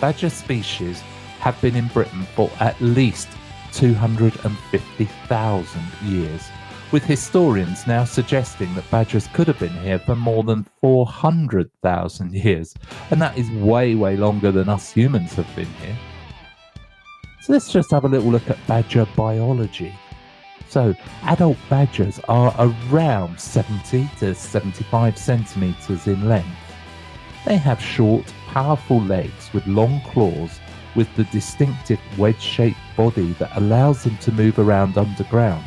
Badger 0.00 0.30
species 0.30 1.00
have 1.40 1.60
been 1.60 1.74
in 1.74 1.88
Britain 1.88 2.22
for 2.36 2.48
at 2.60 2.80
least 2.80 3.28
250,000 3.72 5.82
years, 6.04 6.48
with 6.92 7.04
historians 7.04 7.88
now 7.88 8.04
suggesting 8.04 8.72
that 8.74 8.88
badgers 8.90 9.26
could 9.34 9.48
have 9.48 9.58
been 9.58 9.76
here 9.80 9.98
for 9.98 10.14
more 10.14 10.44
than 10.44 10.64
400,000 10.80 12.32
years, 12.32 12.76
and 13.10 13.20
that 13.20 13.36
is 13.36 13.50
way, 13.50 13.96
way 13.96 14.16
longer 14.16 14.52
than 14.52 14.68
us 14.68 14.92
humans 14.92 15.34
have 15.34 15.52
been 15.56 15.66
here. 15.82 15.98
So 17.42 17.52
let's 17.52 17.72
just 17.72 17.90
have 17.90 18.04
a 18.04 18.08
little 18.08 18.30
look 18.30 18.48
at 18.48 18.64
badger 18.68 19.08
biology. 19.16 19.92
So, 20.68 20.94
adult 21.22 21.56
badgers 21.70 22.20
are 22.28 22.54
around 22.58 23.40
70 23.40 24.10
to 24.18 24.34
75 24.34 25.16
centimeters 25.16 26.06
in 26.06 26.28
length. 26.28 26.48
They 27.46 27.56
have 27.56 27.80
short, 27.80 28.32
powerful 28.48 29.00
legs 29.00 29.50
with 29.54 29.66
long 29.66 30.02
claws 30.02 30.60
with 30.94 31.08
the 31.16 31.24
distinctive 31.24 32.00
wedge 32.18 32.40
shaped 32.40 32.78
body 32.96 33.32
that 33.34 33.56
allows 33.56 34.02
them 34.02 34.18
to 34.18 34.32
move 34.32 34.58
around 34.58 34.98
underground, 34.98 35.64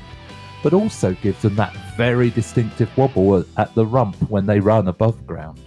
but 0.62 0.74
also 0.74 1.14
gives 1.16 1.42
them 1.42 1.56
that 1.56 1.76
very 1.98 2.30
distinctive 2.30 2.96
wobble 2.96 3.44
at 3.58 3.74
the 3.74 3.86
rump 3.86 4.16
when 4.30 4.46
they 4.46 4.60
run 4.60 4.88
above 4.88 5.26
ground. 5.26 5.60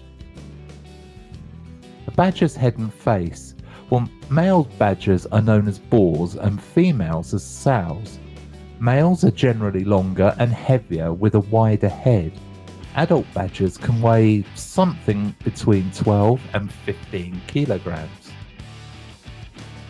A 2.06 2.10
badger's 2.12 2.54
head 2.54 2.78
and 2.78 2.92
face. 2.92 3.54
Well, 3.90 4.08
male 4.30 4.64
badgers 4.78 5.26
are 5.26 5.42
known 5.42 5.66
as 5.66 5.78
boars 5.78 6.36
and 6.36 6.62
females 6.62 7.34
as 7.34 7.42
sows. 7.42 8.18
Males 8.80 9.24
are 9.24 9.30
generally 9.30 9.84
longer 9.84 10.34
and 10.38 10.52
heavier 10.52 11.12
with 11.12 11.34
a 11.34 11.40
wider 11.40 11.88
head. 11.88 12.32
Adult 12.96 13.26
badgers 13.32 13.78
can 13.78 14.00
weigh 14.02 14.44
something 14.54 15.34
between 15.44 15.90
12 15.92 16.40
and 16.54 16.72
15 16.72 17.40
kilograms. 17.46 18.32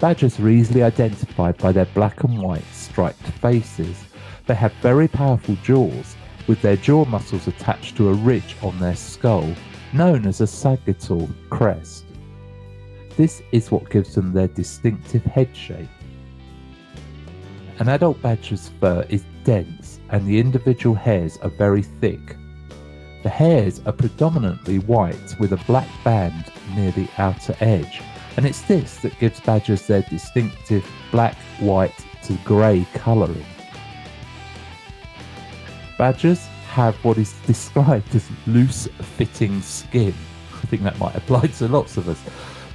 Badgers 0.01 0.39
are 0.39 0.49
easily 0.49 0.83
identified 0.83 1.57
by 1.59 1.73
their 1.73 1.87
black 1.87 2.25
and 2.25 2.41
white 2.41 2.65
striped 2.73 3.23
faces. 3.23 4.05
They 4.47 4.55
have 4.55 4.73
very 4.75 5.09
powerful 5.09 5.57
jaws, 5.63 6.17
with 6.47 6.61
their 6.61 6.77
jaw 6.77 7.07
muscles 7.07 7.47
attached 7.49 7.97
to 7.97 8.11
a 8.11 8.15
ridge 8.15 8.57
on 8.63 8.79
their 8.79 8.97
skull, 8.97 9.49
known 9.95 10.27
as 10.27 10.41
a 10.41 10.47
sagittal 10.47 11.29
crest. 11.49 12.05
This 13.17 13.43
is 13.53 13.71
what 13.71 13.91
gives 13.91 14.15
them 14.15 14.33
their 14.33 14.49
distinctive 14.49 15.25
head 15.25 15.57
shape. 15.57 15.89
An 17.81 17.89
adult 17.89 18.23
badger's 18.23 18.71
fur 18.81 19.05
is 19.09 19.25
dense 19.43 19.99
and 20.11 20.25
the 20.27 20.39
individual 20.39 20.95
hairs 20.95 21.39
are 21.39 21.49
very 21.49 21.83
thick. 21.83 22.37
The 23.25 23.29
hairs 23.29 23.81
are 23.85 23.93
predominantly 23.93 24.79
white 24.79 25.35
with 25.41 25.53
a 25.53 25.65
black 25.67 25.89
band 26.05 26.53
near 26.77 26.93
the 26.93 27.09
outer 27.19 27.57
edge 27.59 28.01
and 28.37 28.47
it's 28.47 28.63
this 28.63 28.99
that 28.99 29.19
gives 29.19 29.41
badgers 29.41 29.87
their 29.87 30.03
distinctive 30.03 30.89
black, 31.11 31.37
white 31.59 32.05
to 32.25 32.35
grey 32.45 32.87
colouring. 32.95 33.45
Badgers 35.99 36.47
have 36.69 36.95
what 37.05 37.19
is 37.19 37.33
described 37.47 38.15
as 38.15 38.29
loose 38.47 38.87
fitting 39.17 39.61
skin. 39.63 40.15
I 40.53 40.67
think 40.67 40.83
that 40.83 40.99
might 40.99 41.15
apply 41.15 41.47
to 41.47 41.69
lots 41.69 41.97
of 41.97 42.09
us. 42.09 42.21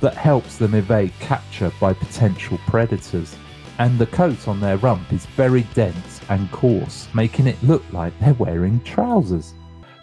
That 0.02 0.16
helps 0.16 0.58
them 0.58 0.76
evade 0.76 1.12
capture 1.20 1.72
by 1.80 1.94
potential 1.94 2.58
predators. 2.68 3.36
And 3.80 3.98
the 3.98 4.08
coat 4.08 4.50
on 4.50 4.60
their 4.60 4.76
rump 4.76 5.14
is 5.14 5.26
very 5.26 5.64
dense 5.74 6.20
and 6.28 6.52
coarse, 6.52 7.08
making 7.14 7.48
it 7.48 7.64
look 7.64 7.84
like 7.94 8.12
they're 8.20 8.34
wearing 8.34 8.82
trousers. 8.82 9.54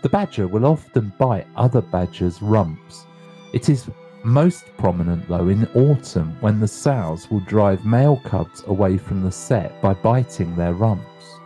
The 0.02 0.08
badger 0.08 0.48
will 0.48 0.64
often 0.64 1.12
bite 1.18 1.46
other 1.56 1.82
badgers' 1.82 2.40
rumps. 2.40 3.04
It 3.52 3.68
is 3.68 3.90
most 4.24 4.64
prominent 4.78 5.28
though 5.28 5.48
in 5.48 5.66
autumn 5.74 6.38
when 6.40 6.58
the 6.58 6.66
sows 6.66 7.30
will 7.30 7.40
drive 7.40 7.84
male 7.84 8.16
cubs 8.24 8.64
away 8.66 8.96
from 8.96 9.22
the 9.22 9.30
sett 9.30 9.80
by 9.82 9.92
biting 9.92 10.56
their 10.56 10.72
rumps. 10.72 11.38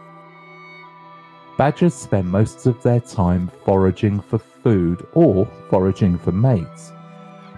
Badgers 1.58 1.94
spend 1.94 2.28
most 2.28 2.64
of 2.66 2.80
their 2.82 3.00
time 3.00 3.50
foraging 3.64 4.20
for 4.20 4.38
food 4.38 5.04
or 5.14 5.46
foraging 5.68 6.16
for 6.16 6.30
mates. 6.30 6.92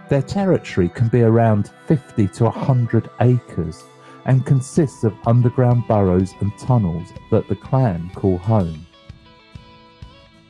Their 0.08 0.22
territory 0.22 0.88
can 0.88 1.08
be 1.08 1.22
around 1.22 1.70
50 1.86 2.26
to 2.28 2.44
100 2.44 3.10
acres 3.20 3.84
and 4.24 4.46
consists 4.46 5.04
of 5.04 5.16
underground 5.26 5.86
burrows 5.88 6.34
and 6.40 6.56
tunnels 6.58 7.12
that 7.30 7.48
the 7.48 7.56
clan 7.56 8.10
call 8.14 8.38
home. 8.38 8.86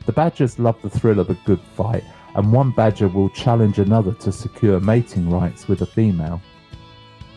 The 0.05 0.11
badgers 0.11 0.59
love 0.59 0.81
the 0.81 0.89
thrill 0.89 1.19
of 1.19 1.29
a 1.29 1.39
good 1.45 1.61
fight 1.75 2.03
and 2.35 2.51
one 2.51 2.71
badger 2.71 3.07
will 3.07 3.29
challenge 3.29 3.79
another 3.79 4.13
to 4.13 4.31
secure 4.31 4.79
mating 4.79 5.29
rights 5.29 5.67
with 5.67 5.81
a 5.81 5.85
female. 5.85 6.41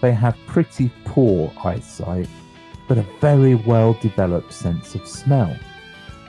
They 0.01 0.12
have 0.12 0.37
pretty 0.46 0.90
poor 1.05 1.53
eyesight, 1.64 2.29
but 2.88 2.99
a 2.99 3.07
very 3.20 3.55
well 3.55 3.94
developed 3.94 4.53
sense 4.53 4.94
of 4.94 5.07
smell. 5.07 5.57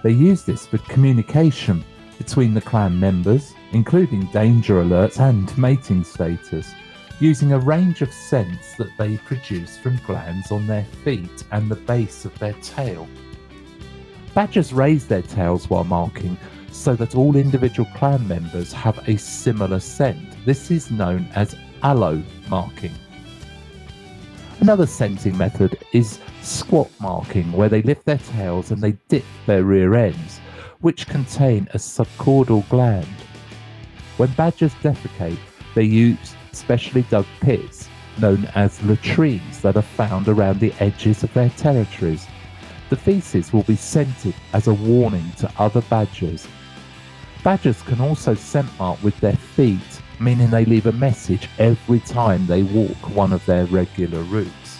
They 0.03 0.11
use 0.11 0.43
this 0.43 0.65
for 0.65 0.77
communication 0.79 1.83
between 2.17 2.53
the 2.53 2.61
clan 2.61 2.99
members, 2.99 3.53
including 3.71 4.25
danger 4.27 4.75
alerts 4.83 5.19
and 5.19 5.55
mating 5.57 6.03
status, 6.03 6.71
using 7.19 7.53
a 7.53 7.59
range 7.59 8.01
of 8.01 8.13
scents 8.13 8.75
that 8.75 8.95
they 8.97 9.17
produce 9.17 9.77
from 9.77 9.99
glands 10.05 10.51
on 10.51 10.67
their 10.67 10.85
feet 11.03 11.43
and 11.51 11.69
the 11.69 11.75
base 11.75 12.25
of 12.25 12.37
their 12.39 12.53
tail. 12.61 13.07
Badgers 14.33 14.71
raise 14.71 15.07
their 15.07 15.23
tails 15.23 15.69
while 15.69 15.83
marking 15.83 16.37
so 16.71 16.95
that 16.95 17.15
all 17.15 17.35
individual 17.35 17.89
clan 17.95 18.27
members 18.27 18.71
have 18.71 18.99
a 19.09 19.17
similar 19.17 19.79
scent. 19.79 20.45
This 20.45 20.69
is 20.69 20.91
known 20.91 21.27
as 21.33 21.55
aloe 21.81 22.21
marking. 22.49 22.93
Another 24.59 24.85
scenting 24.85 25.37
method 25.37 25.77
is 25.93 26.19
squat 26.41 26.89
marking, 26.99 27.51
where 27.51 27.69
they 27.69 27.81
lift 27.81 28.05
their 28.05 28.17
tails 28.17 28.71
and 28.71 28.81
they 28.81 28.97
dip 29.07 29.25
their 29.45 29.63
rear 29.63 29.95
ends, 29.95 30.39
which 30.81 31.07
contain 31.07 31.67
a 31.73 31.77
subcaudal 31.77 32.67
gland. 32.69 33.07
When 34.17 34.31
badgers 34.33 34.73
defecate, 34.75 35.37
they 35.75 35.83
use 35.83 36.35
specially 36.57 37.03
dug 37.03 37.25
pits, 37.41 37.89
known 38.19 38.45
as 38.55 38.81
latrines, 38.83 39.61
that 39.61 39.77
are 39.77 39.81
found 39.81 40.27
around 40.27 40.59
the 40.59 40.73
edges 40.79 41.23
of 41.23 41.33
their 41.33 41.49
territories. 41.51 42.27
The 42.89 42.95
feces 42.95 43.53
will 43.53 43.63
be 43.63 43.75
scented 43.75 44.33
as 44.53 44.67
a 44.67 44.73
warning 44.73 45.31
to 45.37 45.51
other 45.57 45.81
badgers 45.81 46.47
Badgers 47.47 47.81
can 47.83 48.01
also 48.01 48.33
scent 48.33 48.67
mark 48.77 49.01
with 49.01 49.17
their 49.21 49.35
feet, 49.35 50.01
meaning 50.19 50.49
they 50.49 50.65
leave 50.65 50.85
a 50.85 50.91
message 50.91 51.47
every 51.59 52.01
time 52.01 52.45
they 52.45 52.63
walk 52.63 53.15
one 53.15 53.31
of 53.31 53.45
their 53.45 53.65
regular 53.67 54.21
routes. 54.23 54.79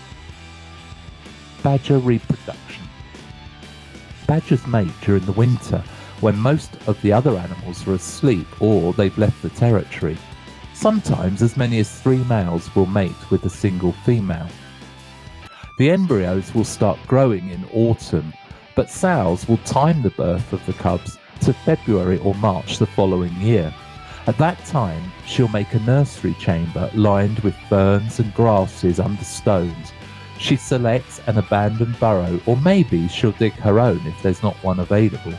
Badger 1.63 1.99
reproduction. 1.99 2.83
Badgers 4.27 4.67
mate 4.67 4.91
during 5.01 5.25
the 5.25 5.31
winter 5.31 5.81
when 6.19 6.37
most 6.37 6.75
of 6.87 7.01
the 7.01 7.13
other 7.13 7.37
animals 7.37 7.87
are 7.87 7.93
asleep 7.93 8.61
or 8.61 8.91
they've 8.91 9.17
left 9.17 9.41
the 9.41 9.49
territory. 9.49 10.17
Sometimes 10.79 11.41
as 11.41 11.57
many 11.57 11.79
as 11.79 11.89
three 11.89 12.23
males 12.25 12.73
will 12.75 12.85
mate 12.85 13.31
with 13.31 13.43
a 13.45 13.49
single 13.49 13.93
female. 13.93 14.47
The 15.79 15.89
embryos 15.89 16.53
will 16.53 16.65
start 16.65 16.99
growing 17.07 17.49
in 17.49 17.65
autumn, 17.73 18.31
but 18.75 18.91
sows 18.91 19.47
will 19.47 19.57
time 19.65 20.03
the 20.03 20.11
birth 20.11 20.53
of 20.53 20.63
the 20.67 20.73
cubs 20.73 21.17
to 21.41 21.51
February 21.51 22.19
or 22.19 22.35
March 22.35 22.77
the 22.77 22.85
following 22.85 23.33
year. 23.41 23.73
At 24.27 24.37
that 24.37 24.63
time, 24.65 25.11
she'll 25.25 25.47
make 25.47 25.73
a 25.73 25.79
nursery 25.79 26.35
chamber 26.35 26.91
lined 26.93 27.39
with 27.39 27.55
ferns 27.69 28.19
and 28.19 28.31
grasses 28.35 28.99
under 28.99 29.23
stones. 29.23 29.93
She 30.37 30.57
selects 30.57 31.19
an 31.25 31.39
abandoned 31.39 31.99
burrow, 31.99 32.39
or 32.45 32.55
maybe 32.57 33.07
she'll 33.07 33.31
dig 33.31 33.53
her 33.53 33.79
own 33.79 34.05
if 34.05 34.21
there's 34.21 34.43
not 34.43 34.55
one 34.63 34.79
available. 34.79 35.33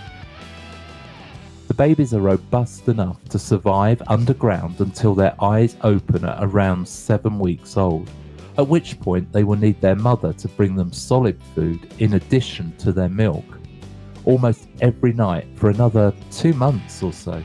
Babies 1.78 2.12
are 2.12 2.20
robust 2.20 2.88
enough 2.88 3.22
to 3.28 3.38
survive 3.38 4.02
underground 4.08 4.80
until 4.80 5.14
their 5.14 5.40
eyes 5.40 5.76
open 5.82 6.24
at 6.24 6.42
around 6.42 6.88
seven 6.88 7.38
weeks 7.38 7.76
old, 7.76 8.10
at 8.58 8.66
which 8.66 8.98
point 8.98 9.32
they 9.32 9.44
will 9.44 9.56
need 9.56 9.80
their 9.80 9.94
mother 9.94 10.32
to 10.32 10.48
bring 10.48 10.74
them 10.74 10.92
solid 10.92 11.40
food 11.54 11.94
in 12.00 12.14
addition 12.14 12.76
to 12.78 12.90
their 12.90 13.08
milk 13.08 13.44
almost 14.24 14.66
every 14.80 15.12
night 15.12 15.46
for 15.54 15.70
another 15.70 16.12
two 16.32 16.52
months 16.52 17.00
or 17.00 17.12
so. 17.12 17.40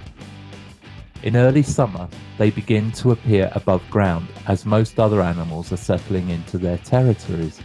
In 1.22 1.38
early 1.38 1.62
summer, 1.62 2.10
they 2.40 2.50
begin 2.50 2.92
to 2.94 3.12
appear 3.12 3.52
above 3.54 3.88
ground 3.92 4.28
as 4.48 4.66
most 4.66 5.00
other 5.00 5.22
animals 5.22 5.72
are 5.72 5.78
settling 5.78 6.30
into 6.30 6.58
their 6.58 6.80
territories. 6.80 7.62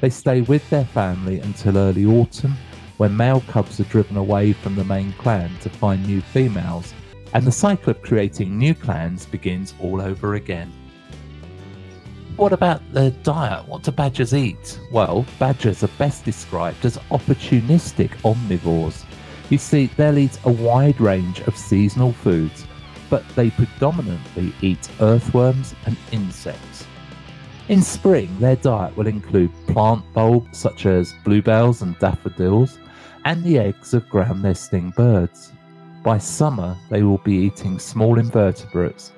They 0.00 0.10
stay 0.10 0.40
with 0.40 0.68
their 0.70 0.86
family 0.86 1.38
until 1.38 1.78
early 1.78 2.04
autumn 2.04 2.56
when 2.96 3.16
male 3.16 3.42
cubs 3.48 3.80
are 3.80 3.84
driven 3.84 4.16
away 4.16 4.52
from 4.52 4.74
the 4.74 4.84
main 4.84 5.12
clan 5.14 5.50
to 5.60 5.68
find 5.68 6.06
new 6.06 6.20
females, 6.20 6.94
and 7.32 7.44
the 7.44 7.52
cycle 7.52 7.90
of 7.90 8.02
creating 8.02 8.56
new 8.56 8.74
clans 8.74 9.26
begins 9.26 9.74
all 9.80 10.00
over 10.00 10.34
again. 10.34 10.72
What 12.36 12.52
about 12.52 12.82
the 12.92 13.10
diet? 13.22 13.68
What 13.68 13.84
do 13.84 13.92
badgers 13.92 14.34
eat? 14.34 14.80
Well, 14.90 15.24
badgers 15.38 15.84
are 15.84 15.88
best 15.98 16.24
described 16.24 16.84
as 16.84 16.98
opportunistic 17.10 18.10
omnivores. 18.24 19.04
You 19.50 19.58
see, 19.58 19.86
they'll 19.96 20.18
eat 20.18 20.38
a 20.44 20.50
wide 20.50 21.00
range 21.00 21.40
of 21.42 21.56
seasonal 21.56 22.12
foods, 22.12 22.66
but 23.10 23.24
they 23.36 23.50
predominantly 23.50 24.52
eat 24.62 24.88
earthworms 25.00 25.74
and 25.86 25.96
insects. 26.10 26.86
In 27.68 27.82
spring, 27.82 28.28
their 28.40 28.56
diet 28.56 28.96
will 28.96 29.06
include 29.06 29.52
plant 29.68 30.04
bulbs 30.12 30.58
such 30.58 30.86
as 30.86 31.14
bluebells 31.24 31.82
and 31.82 31.98
daffodils, 31.98 32.78
and 33.24 33.42
the 33.42 33.58
eggs 33.58 33.94
of 33.94 34.08
ground 34.08 34.42
nesting 34.42 34.90
birds. 34.90 35.52
By 36.02 36.18
summer, 36.18 36.76
they 36.90 37.02
will 37.02 37.18
be 37.18 37.34
eating 37.34 37.78
small 37.78 38.18
invertebrates 38.18 39.12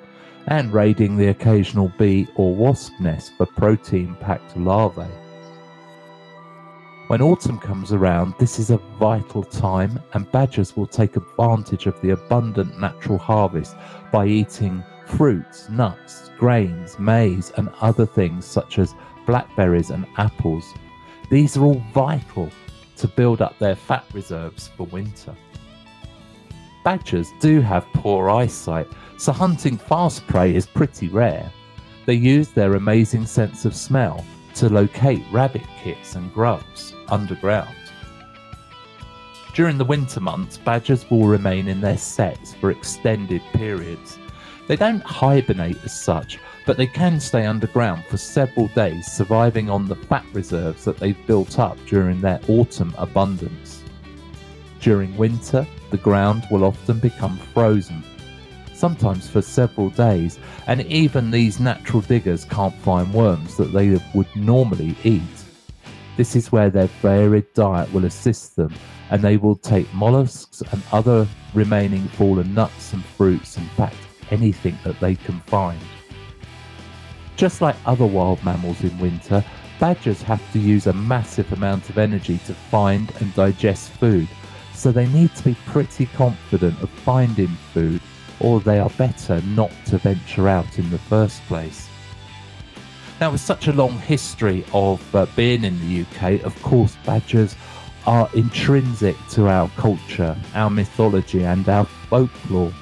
and 0.46 0.72
raiding 0.72 1.16
the 1.16 1.28
occasional 1.28 1.92
bee 1.98 2.28
or 2.36 2.54
wasp 2.54 2.92
nest 3.00 3.32
for 3.36 3.46
protein 3.46 4.16
packed 4.20 4.56
larvae. 4.56 5.10
When 7.08 7.22
autumn 7.22 7.58
comes 7.58 7.92
around, 7.92 8.34
this 8.38 8.58
is 8.58 8.70
a 8.70 8.80
vital 8.98 9.44
time, 9.44 10.00
and 10.14 10.30
badgers 10.32 10.76
will 10.76 10.88
take 10.88 11.16
advantage 11.16 11.86
of 11.86 12.00
the 12.00 12.10
abundant 12.10 12.80
natural 12.80 13.18
harvest 13.18 13.76
by 14.10 14.26
eating 14.26 14.82
fruits, 15.06 15.68
nuts, 15.68 16.30
grains, 16.36 16.98
maize, 16.98 17.52
and 17.56 17.68
other 17.80 18.06
things 18.06 18.44
such 18.44 18.80
as 18.80 18.94
blackberries 19.24 19.90
and 19.90 20.04
apples. 20.18 20.74
These 21.30 21.56
are 21.56 21.64
all 21.64 21.82
vital 21.92 22.50
to 22.96 23.08
build 23.08 23.40
up 23.40 23.58
their 23.58 23.76
fat 23.76 24.04
reserves 24.12 24.68
for 24.76 24.84
winter. 24.86 25.34
Badgers 26.84 27.28
do 27.40 27.60
have 27.60 27.84
poor 27.94 28.30
eyesight, 28.30 28.86
so 29.18 29.32
hunting 29.32 29.76
fast 29.76 30.26
prey 30.26 30.54
is 30.54 30.66
pretty 30.66 31.08
rare. 31.08 31.50
They 32.04 32.14
use 32.14 32.50
their 32.50 32.74
amazing 32.74 33.26
sense 33.26 33.64
of 33.64 33.74
smell 33.74 34.24
to 34.54 34.68
locate 34.68 35.22
rabbit 35.32 35.64
kits 35.82 36.14
and 36.14 36.32
grubs 36.32 36.94
underground. 37.08 37.74
During 39.54 39.78
the 39.78 39.84
winter 39.84 40.20
months, 40.20 40.58
badgers 40.58 41.10
will 41.10 41.26
remain 41.26 41.66
in 41.66 41.80
their 41.80 41.96
setts 41.96 42.54
for 42.54 42.70
extended 42.70 43.42
periods. 43.52 44.18
They 44.66 44.76
don't 44.76 45.02
hibernate 45.02 45.78
as 45.84 45.98
such, 45.98 46.38
but 46.66 46.76
they 46.76 46.88
can 46.88 47.20
stay 47.20 47.46
underground 47.46 48.04
for 48.06 48.16
several 48.16 48.66
days, 48.68 49.06
surviving 49.06 49.70
on 49.70 49.86
the 49.86 49.94
fat 49.94 50.24
reserves 50.32 50.84
that 50.84 50.96
they've 50.96 51.26
built 51.26 51.58
up 51.58 51.78
during 51.86 52.20
their 52.20 52.40
autumn 52.48 52.92
abundance. 52.98 53.84
During 54.80 55.16
winter, 55.16 55.66
the 55.90 55.96
ground 55.98 56.46
will 56.50 56.64
often 56.64 56.98
become 56.98 57.38
frozen, 57.54 58.02
sometimes 58.74 59.28
for 59.28 59.40
several 59.40 59.90
days, 59.90 60.40
and 60.66 60.82
even 60.82 61.30
these 61.30 61.60
natural 61.60 62.02
diggers 62.02 62.44
can't 62.44 62.74
find 62.74 63.12
worms 63.14 63.56
that 63.56 63.72
they 63.72 63.98
would 64.14 64.34
normally 64.34 64.96
eat. 65.04 65.22
This 66.16 66.34
is 66.34 66.50
where 66.50 66.70
their 66.70 66.88
varied 67.02 67.52
diet 67.54 67.92
will 67.92 68.06
assist 68.06 68.56
them, 68.56 68.74
and 69.10 69.22
they 69.22 69.36
will 69.36 69.56
take 69.56 69.92
mollusks 69.94 70.62
and 70.72 70.82
other 70.90 71.28
remaining 71.54 72.08
fallen 72.08 72.52
nuts 72.52 72.92
and 72.92 73.04
fruits, 73.04 73.56
in 73.56 73.66
fact, 73.76 73.96
anything 74.30 74.78
that 74.84 74.98
they 75.00 75.14
can 75.14 75.40
find. 75.40 75.80
Just 77.36 77.60
like 77.60 77.76
other 77.84 78.06
wild 78.06 78.42
mammals 78.44 78.82
in 78.82 78.98
winter, 78.98 79.44
badgers 79.78 80.22
have 80.22 80.42
to 80.52 80.58
use 80.58 80.86
a 80.86 80.92
massive 80.92 81.52
amount 81.52 81.90
of 81.90 81.98
energy 81.98 82.38
to 82.46 82.54
find 82.54 83.12
and 83.20 83.34
digest 83.34 83.90
food, 83.90 84.28
so 84.74 84.90
they 84.90 85.06
need 85.08 85.34
to 85.36 85.44
be 85.44 85.56
pretty 85.66 86.06
confident 86.06 86.80
of 86.82 86.90
finding 86.90 87.48
food, 87.74 88.00
or 88.40 88.60
they 88.60 88.78
are 88.78 88.90
better 88.90 89.40
not 89.42 89.70
to 89.86 89.98
venture 89.98 90.48
out 90.48 90.78
in 90.78 90.90
the 90.90 90.98
first 90.98 91.42
place. 91.42 91.88
Now, 93.20 93.30
with 93.32 93.40
such 93.40 93.66
a 93.68 93.72
long 93.72 93.98
history 94.00 94.64
of 94.74 95.14
uh, 95.14 95.26
being 95.36 95.64
in 95.64 95.78
the 95.80 96.02
UK, 96.02 96.44
of 96.44 96.60
course, 96.62 96.96
badgers 97.06 97.56
are 98.06 98.28
intrinsic 98.34 99.16
to 99.30 99.48
our 99.48 99.68
culture, 99.70 100.36
our 100.54 100.68
mythology, 100.68 101.44
and 101.44 101.66
our 101.68 101.86
folklore. 101.86 102.72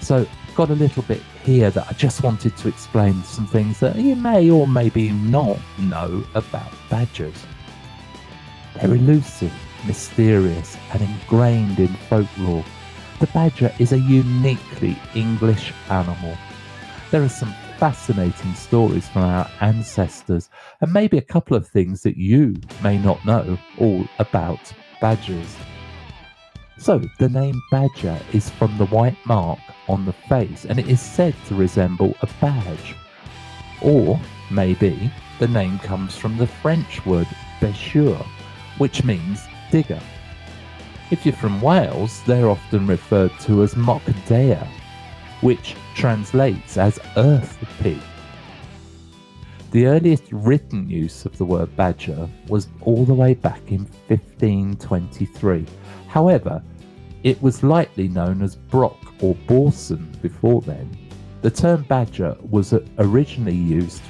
So, 0.00 0.26
got 0.54 0.70
a 0.70 0.74
little 0.74 1.02
bit 1.02 1.20
here 1.42 1.70
that 1.70 1.88
I 1.88 1.92
just 1.94 2.22
wanted 2.22 2.56
to 2.58 2.68
explain 2.68 3.22
some 3.24 3.46
things 3.46 3.80
that 3.80 3.96
you 3.96 4.14
may 4.14 4.50
or 4.50 4.66
maybe 4.66 5.10
not 5.10 5.58
know 5.78 6.24
about 6.34 6.72
badgers. 6.88 7.34
They're 8.74 8.94
elusive, 8.94 9.52
mysterious, 9.86 10.76
and 10.92 11.02
ingrained 11.02 11.78
in 11.78 11.88
folklore. 12.08 12.64
The 13.20 13.26
badger 13.28 13.72
is 13.78 13.92
a 13.92 13.98
uniquely 13.98 14.96
English 15.14 15.72
animal. 15.90 16.36
There 17.10 17.22
are 17.22 17.28
some 17.28 17.54
fascinating 17.78 18.54
stories 18.54 19.08
from 19.08 19.22
our 19.22 19.50
ancestors, 19.60 20.50
and 20.80 20.92
maybe 20.92 21.18
a 21.18 21.22
couple 21.22 21.56
of 21.56 21.66
things 21.66 22.02
that 22.02 22.16
you 22.16 22.56
may 22.82 22.98
not 22.98 23.24
know 23.24 23.58
all 23.78 24.04
about 24.18 24.72
badgers. 25.00 25.56
So, 26.84 27.00
the 27.16 27.30
name 27.30 27.62
badger 27.70 28.20
is 28.34 28.50
from 28.50 28.76
the 28.76 28.84
white 28.84 29.16
mark 29.24 29.58
on 29.88 30.04
the 30.04 30.12
face 30.12 30.66
and 30.66 30.78
it 30.78 30.86
is 30.86 31.00
said 31.00 31.34
to 31.46 31.54
resemble 31.54 32.14
a 32.20 32.28
badge. 32.42 32.94
Or 33.80 34.20
maybe 34.50 35.10
the 35.38 35.48
name 35.48 35.78
comes 35.78 36.14
from 36.14 36.36
the 36.36 36.46
French 36.46 37.06
word 37.06 37.26
bêcheur, 37.58 38.22
which 38.76 39.02
means 39.02 39.40
digger. 39.70 40.02
If 41.10 41.24
you're 41.24 41.34
from 41.34 41.62
Wales, 41.62 42.20
they're 42.26 42.50
often 42.50 42.86
referred 42.86 43.32
to 43.44 43.62
as 43.62 43.74
Mockdea, 43.76 44.68
which 45.40 45.76
translates 45.94 46.76
as 46.76 47.00
earth 47.16 47.66
pig. 47.80 48.02
The 49.70 49.86
earliest 49.86 50.24
written 50.30 50.90
use 50.90 51.24
of 51.24 51.38
the 51.38 51.46
word 51.46 51.74
badger 51.76 52.28
was 52.48 52.68
all 52.82 53.06
the 53.06 53.14
way 53.14 53.32
back 53.32 53.62
in 53.68 53.86
1523. 54.08 55.64
However, 56.08 56.62
it 57.24 57.40
was 57.42 57.62
likely 57.62 58.06
known 58.06 58.42
as 58.42 58.54
brock 58.54 58.98
or 59.20 59.34
bourson 59.46 60.16
before 60.20 60.60
then. 60.60 60.96
The 61.40 61.50
term 61.50 61.82
badger 61.82 62.36
was 62.50 62.74
originally 62.98 63.56
used 63.56 64.02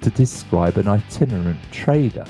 to 0.00 0.10
describe 0.10 0.78
an 0.78 0.88
itinerant 0.88 1.60
trader. 1.70 2.24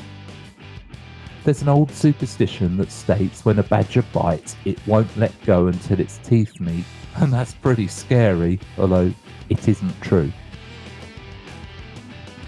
There's 1.44 1.62
an 1.62 1.68
old 1.68 1.90
superstition 1.92 2.77
that 2.79 2.90
states 2.90 3.44
when 3.44 3.61
a 3.61 3.62
badger 3.62 4.03
bites, 4.12 4.57
it 4.64 4.85
won't 4.88 5.16
let 5.16 5.33
go 5.44 5.68
until 5.68 6.01
its 6.01 6.18
teeth 6.18 6.59
meet, 6.59 6.85
and 7.16 7.33
that's 7.33 7.55
pretty 7.55 7.87
scary, 7.87 8.59
although 8.77 9.12
it 9.51 9.68
isn't 9.68 10.01
true. 10.01 10.33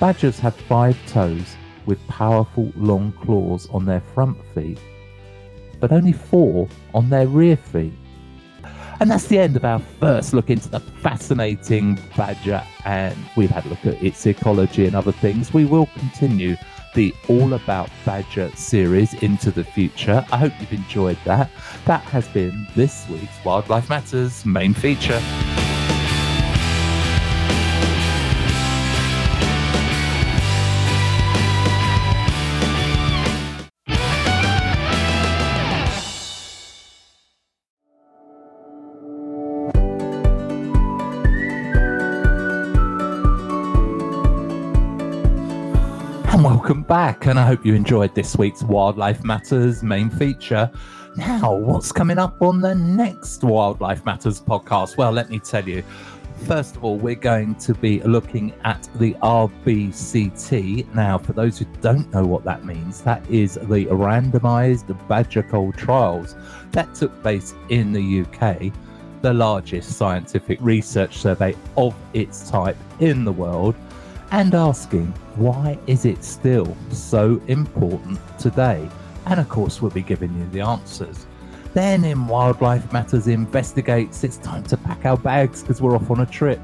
Badgers 0.00 0.40
have 0.40 0.56
five 0.56 0.98
toes 1.06 1.56
with 1.86 2.04
powerful 2.08 2.72
long 2.74 3.12
claws 3.12 3.68
on 3.70 3.84
their 3.84 4.00
front 4.00 4.36
feet 4.54 4.80
but 5.80 5.92
only 5.92 6.12
four 6.12 6.68
on 6.94 7.10
their 7.10 7.26
rear 7.26 7.56
feet. 7.56 7.92
And 8.98 9.10
that's 9.10 9.26
the 9.26 9.38
end 9.38 9.56
of 9.56 9.64
our 9.64 9.78
first 9.78 10.32
look 10.32 10.48
into 10.48 10.70
the 10.70 10.80
fascinating 10.80 11.98
badger, 12.16 12.62
and 12.84 13.16
we've 13.36 13.50
had 13.50 13.66
a 13.66 13.68
look 13.68 13.84
at 13.84 14.02
its 14.02 14.24
ecology 14.24 14.86
and 14.86 14.96
other 14.96 15.12
things. 15.12 15.52
We 15.52 15.66
will 15.66 15.86
continue 15.98 16.56
the 16.94 17.14
All 17.28 17.52
About 17.52 17.90
Badger 18.06 18.50
series 18.56 19.12
into 19.22 19.50
the 19.50 19.64
future. 19.64 20.24
I 20.32 20.38
hope 20.38 20.52
you've 20.58 20.72
enjoyed 20.72 21.18
that. 21.26 21.50
That 21.84 22.02
has 22.04 22.26
been 22.28 22.66
this 22.74 23.06
week's 23.10 23.44
Wildlife 23.44 23.90
Matters 23.90 24.46
main 24.46 24.72
feature. 24.72 25.20
Back, 46.86 47.26
and 47.26 47.38
I 47.38 47.46
hope 47.46 47.66
you 47.66 47.74
enjoyed 47.74 48.14
this 48.14 48.36
week's 48.36 48.62
Wildlife 48.62 49.24
Matters 49.24 49.82
main 49.82 50.08
feature. 50.08 50.70
Now, 51.16 51.54
what's 51.54 51.90
coming 51.90 52.18
up 52.18 52.40
on 52.40 52.60
the 52.60 52.74
next 52.74 53.42
Wildlife 53.42 54.04
Matters 54.04 54.40
podcast? 54.40 54.96
Well, 54.96 55.10
let 55.10 55.28
me 55.28 55.40
tell 55.40 55.68
you. 55.68 55.82
First 56.46 56.76
of 56.76 56.84
all, 56.84 56.96
we're 56.96 57.14
going 57.16 57.56
to 57.56 57.74
be 57.74 58.00
looking 58.02 58.52
at 58.64 58.88
the 58.96 59.14
RBCT. 59.14 60.94
Now, 60.94 61.18
for 61.18 61.32
those 61.32 61.58
who 61.58 61.64
don't 61.80 62.12
know 62.12 62.24
what 62.24 62.44
that 62.44 62.64
means, 62.64 63.00
that 63.02 63.28
is 63.28 63.54
the 63.54 63.86
randomized 63.86 65.08
badger 65.08 65.42
cull 65.42 65.72
trials 65.72 66.36
that 66.70 66.94
took 66.94 67.20
place 67.22 67.54
in 67.68 67.92
the 67.92 68.20
UK, 68.20 68.72
the 69.22 69.32
largest 69.32 69.92
scientific 69.92 70.58
research 70.60 71.16
survey 71.16 71.56
of 71.76 71.96
its 72.12 72.48
type 72.48 72.76
in 73.00 73.24
the 73.24 73.32
world 73.32 73.74
and 74.30 74.54
asking 74.54 75.06
why 75.36 75.78
is 75.86 76.04
it 76.04 76.24
still 76.24 76.76
so 76.90 77.40
important 77.48 78.18
today? 78.38 78.88
And 79.26 79.40
of 79.40 79.48
course, 79.48 79.82
we'll 79.82 79.90
be 79.90 80.02
giving 80.02 80.36
you 80.38 80.48
the 80.50 80.60
answers. 80.60 81.26
Then 81.74 82.04
in 82.04 82.26
Wildlife 82.26 82.90
Matters 82.92 83.28
Investigates, 83.28 84.24
it's 84.24 84.38
time 84.38 84.62
to 84.64 84.76
pack 84.76 85.04
our 85.04 85.16
bags 85.16 85.60
because 85.60 85.82
we're 85.82 85.94
off 85.94 86.10
on 86.10 86.20
a 86.20 86.26
trip. 86.26 86.60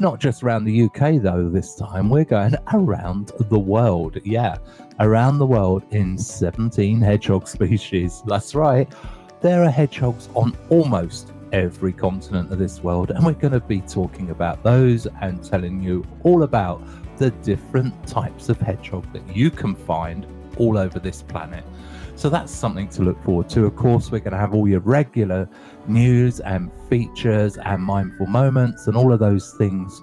Not 0.00 0.20
just 0.20 0.42
around 0.42 0.64
the 0.64 0.82
UK 0.82 1.20
though, 1.22 1.48
this 1.48 1.74
time 1.76 2.08
we're 2.08 2.24
going 2.24 2.54
around 2.72 3.32
the 3.38 3.58
world. 3.58 4.18
Yeah, 4.24 4.56
around 5.00 5.38
the 5.38 5.46
world 5.46 5.84
in 5.90 6.16
17 6.16 7.00
hedgehog 7.00 7.46
species. 7.46 8.22
That's 8.26 8.54
right. 8.54 8.92
there 9.40 9.62
are 9.62 9.70
hedgehogs 9.70 10.28
on 10.34 10.56
almost 10.70 11.32
every 11.52 11.92
continent 11.92 12.50
of 12.50 12.58
this 12.58 12.82
world, 12.82 13.10
and 13.10 13.24
we're 13.24 13.32
going 13.32 13.52
to 13.52 13.60
be 13.60 13.80
talking 13.80 14.30
about 14.30 14.62
those 14.62 15.06
and 15.20 15.44
telling 15.44 15.80
you 15.80 16.04
all 16.24 16.42
about 16.42 16.82
the 17.16 17.30
different 17.30 18.06
types 18.06 18.48
of 18.48 18.58
hedgehog 18.60 19.10
that 19.12 19.36
you 19.36 19.50
can 19.50 19.74
find 19.74 20.26
all 20.56 20.78
over 20.78 20.98
this 20.98 21.22
planet. 21.22 21.64
So 22.16 22.28
that's 22.30 22.52
something 22.52 22.88
to 22.90 23.02
look 23.02 23.22
forward 23.24 23.48
to. 23.50 23.66
Of 23.66 23.76
course, 23.76 24.10
we're 24.10 24.20
going 24.20 24.32
to 24.32 24.38
have 24.38 24.54
all 24.54 24.68
your 24.68 24.80
regular 24.80 25.48
news 25.88 26.40
and 26.40 26.70
features 26.88 27.56
and 27.58 27.82
mindful 27.82 28.26
moments 28.26 28.86
and 28.86 28.96
all 28.96 29.12
of 29.12 29.18
those 29.18 29.52
things 29.54 30.02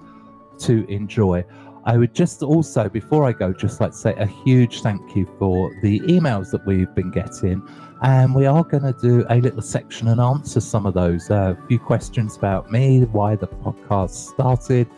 to 0.60 0.86
enjoy. 0.90 1.44
I 1.84 1.96
would 1.96 2.14
just 2.14 2.42
also, 2.42 2.88
before 2.88 3.24
I 3.24 3.32
go, 3.32 3.52
just 3.52 3.80
like 3.80 3.90
to 3.90 3.96
say 3.96 4.14
a 4.14 4.26
huge 4.26 4.82
thank 4.82 5.16
you 5.16 5.26
for 5.38 5.74
the 5.82 6.00
emails 6.00 6.50
that 6.52 6.64
we've 6.64 6.94
been 6.94 7.10
getting. 7.10 7.66
And 8.02 8.34
we 8.34 8.46
are 8.46 8.62
going 8.62 8.82
to 8.82 8.94
do 9.00 9.24
a 9.30 9.36
little 9.36 9.62
section 9.62 10.08
and 10.08 10.20
answer 10.20 10.60
some 10.60 10.86
of 10.86 10.94
those. 10.94 11.30
A 11.30 11.34
uh, 11.34 11.66
few 11.66 11.78
questions 11.78 12.36
about 12.36 12.70
me, 12.70 13.00
why 13.06 13.36
the 13.36 13.48
podcast 13.48 14.10
started, 14.10 14.88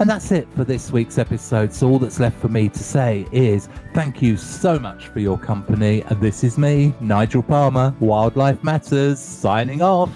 And 0.01 0.11
that's 0.11 0.33
it 0.33 0.49
for 0.55 0.65
this 0.65 0.91
week's 0.91 1.19
episode. 1.19 1.73
So, 1.73 1.89
all 1.89 1.99
that's 1.99 2.19
left 2.19 2.41
for 2.41 2.49
me 2.49 2.71
to 2.71 2.79
say 2.79 3.27
is 3.33 3.69
thank 3.93 4.23
you 4.23 4.39
so 4.39 4.79
much 4.79 5.09
for 5.09 5.21
your 5.21 5.39
company. 5.39 6.03
And 6.09 6.19
this 6.21 6.43
is 6.43 6.57
me, 6.57 6.95
Nigel 7.01 7.43
Palmer, 7.43 7.95
Wildlife 8.01 8.65
Matters, 8.65 9.21
signing 9.21 9.83
off. 9.83 10.11